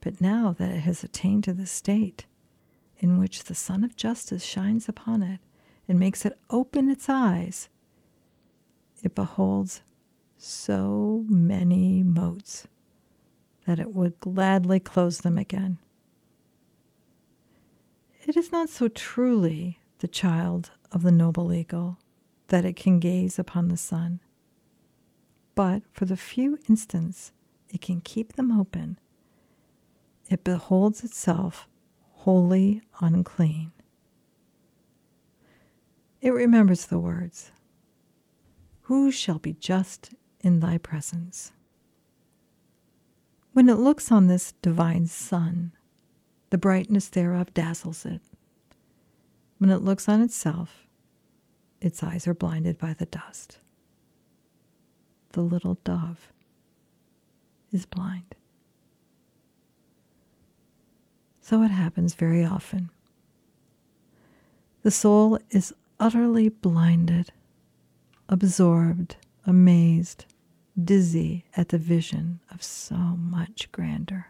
But 0.01 0.21
now 0.21 0.55
that 0.59 0.71
it 0.71 0.81
has 0.81 1.05
attained 1.05 1.45
to 1.45 1.53
the 1.53 1.67
state 1.67 2.27
in 2.99 3.17
which 3.19 3.45
the 3.45 3.55
Sun 3.55 3.85
of 3.85 3.95
Justice 3.95 4.45
shines 4.45 4.89
upon 4.89 5.23
it 5.23 5.39
and 5.89 6.01
makes 6.01 6.27
it 6.27 6.37
open 6.51 6.91
its 6.91 7.09
eyes, 7.09 7.69
it 9.05 9.15
beholds 9.15 9.83
so 10.37 11.25
many 11.29 12.03
motes 12.03 12.67
that 13.67 13.79
it 13.79 13.95
would 13.95 14.19
gladly 14.19 14.81
close 14.81 15.19
them 15.19 15.39
again. 15.39 15.79
It 18.27 18.37
is 18.37 18.51
not 18.51 18.69
so 18.69 18.89
truly 18.89 19.79
the 20.01 20.09
child 20.09 20.73
of 20.91 21.03
the 21.03 21.13
noble 21.13 21.53
eagle 21.53 21.99
that 22.49 22.65
it 22.65 22.75
can 22.75 22.99
gaze 22.99 23.39
upon 23.39 23.69
the 23.69 23.77
sun 23.77 24.19
but 25.55 25.83
for 25.93 26.05
the 26.05 26.17
few 26.17 26.59
instants 26.69 27.33
it 27.69 27.81
can 27.81 28.01
keep 28.01 28.35
them 28.35 28.59
open, 28.59 28.99
it 30.29 30.45
beholds 30.45 31.05
itself 31.05 31.69
wholly 32.11 32.83
unclean. 33.01 33.73
It 36.21 36.31
remembers 36.31 36.87
the 36.87 36.99
words 36.99 37.51
Who 38.83 39.11
shall 39.11 39.39
be 39.39 39.55
just 39.55 40.15
in 40.41 40.61
thy 40.61 40.79
presence? 40.79 41.53
When 43.53 43.69
it 43.69 43.79
looks 43.79 44.13
on 44.13 44.27
this 44.27 44.53
divine 44.63 45.07
sun, 45.07 45.73
the 46.51 46.59
brightness 46.59 47.09
thereof 47.09 47.53
dazzles 47.55 48.05
it. 48.05 48.21
When 49.59 49.71
it 49.71 49.83
looks 49.83 50.09
on 50.09 50.21
itself, 50.21 50.87
its 51.81 52.03
eyes 52.03 52.29
are 52.29 52.35
blinded 52.35 52.79
by 52.79 52.95
the 52.95 53.07
dust. 53.07 53.59
The 55.33 55.43
little 55.43 55.79
dove 55.85 56.33
is 57.73 57.87
blind. 57.87 58.35
So 61.41 61.63
it 61.63 61.71
happens 61.71 62.15
very 62.15 62.45
often. 62.45 62.91
The 64.83 64.91
soul 64.91 65.39
is 65.51 65.75
utterly 65.99 66.49
blinded, 66.49 67.33
absorbed, 68.29 69.17
amazed, 69.47 70.27
dizzy 70.83 71.45
at 71.57 71.69
the 71.69 71.79
vision 71.79 72.41
of 72.51 72.63
so 72.63 72.97
much 72.97 73.71
grandeur. 73.73 74.27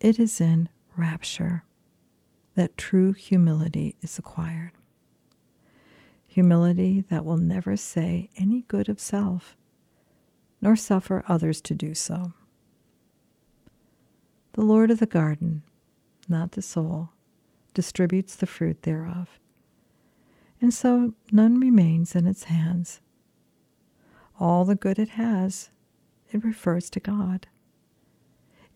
It 0.00 0.18
is 0.18 0.40
in 0.40 0.68
rapture 0.96 1.64
that 2.54 2.76
true 2.76 3.12
humility 3.12 3.96
is 4.00 4.18
acquired. 4.18 4.72
Humility 6.38 7.00
that 7.10 7.24
will 7.24 7.36
never 7.36 7.76
say 7.76 8.30
any 8.36 8.62
good 8.68 8.88
of 8.88 9.00
self, 9.00 9.56
nor 10.62 10.76
suffer 10.76 11.24
others 11.26 11.60
to 11.62 11.74
do 11.74 11.94
so. 11.94 12.32
The 14.52 14.60
Lord 14.60 14.92
of 14.92 15.00
the 15.00 15.06
garden, 15.06 15.64
not 16.28 16.52
the 16.52 16.62
soul, 16.62 17.10
distributes 17.74 18.36
the 18.36 18.46
fruit 18.46 18.82
thereof, 18.82 19.40
and 20.60 20.72
so 20.72 21.14
none 21.32 21.58
remains 21.58 22.14
in 22.14 22.24
its 22.28 22.44
hands. 22.44 23.00
All 24.38 24.64
the 24.64 24.76
good 24.76 25.00
it 25.00 25.08
has, 25.08 25.70
it 26.30 26.44
refers 26.44 26.88
to 26.90 27.00
God. 27.00 27.48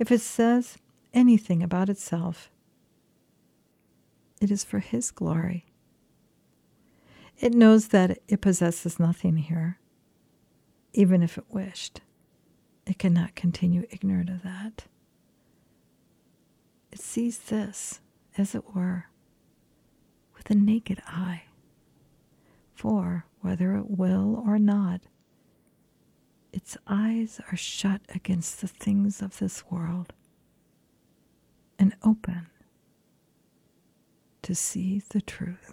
If 0.01 0.11
it 0.11 0.21
says 0.21 0.79
anything 1.15 1.63
about 1.63 1.89
itself, 1.89 2.51
it 4.41 4.51
is 4.51 4.65
for 4.65 4.81
His 4.81 5.13
glory. 5.13 5.72
It 7.43 7.55
knows 7.55 7.89
that 7.89 8.21
it 8.29 8.41
possesses 8.41 9.01
nothing 9.01 9.37
here, 9.37 9.81
even 10.93 11.25
if 11.25 11.37
it 11.37 11.45
wished. 11.51 12.01
It 12.87 13.01
cannot 13.01 13.35
continue 13.35 13.85
ignorant 13.91 14.31
of 14.31 14.45
that. 14.45 14.85
It 16.93 17.01
sees 17.01 17.41
this, 17.41 18.01
as 18.39 18.55
it 18.55 18.77
were, 18.77 19.07
with 20.37 20.51
a 20.51 20.55
naked 20.55 21.03
eye. 21.05 21.43
For, 22.77 23.27
whether 23.41 23.75
it 23.75 23.91
will 23.91 24.41
or 24.47 24.61
not, 24.61 25.01
its 26.53 26.77
eyes 26.87 27.41
are 27.51 27.57
shut 27.57 28.03
against 28.15 28.61
the 28.61 28.69
things 28.69 29.21
of 29.21 29.41
this 29.41 29.65
world 29.69 30.13
and 31.77 31.97
open 32.05 32.47
to 34.43 34.55
see 34.55 35.03
the 35.11 35.21
truth. 35.21 35.73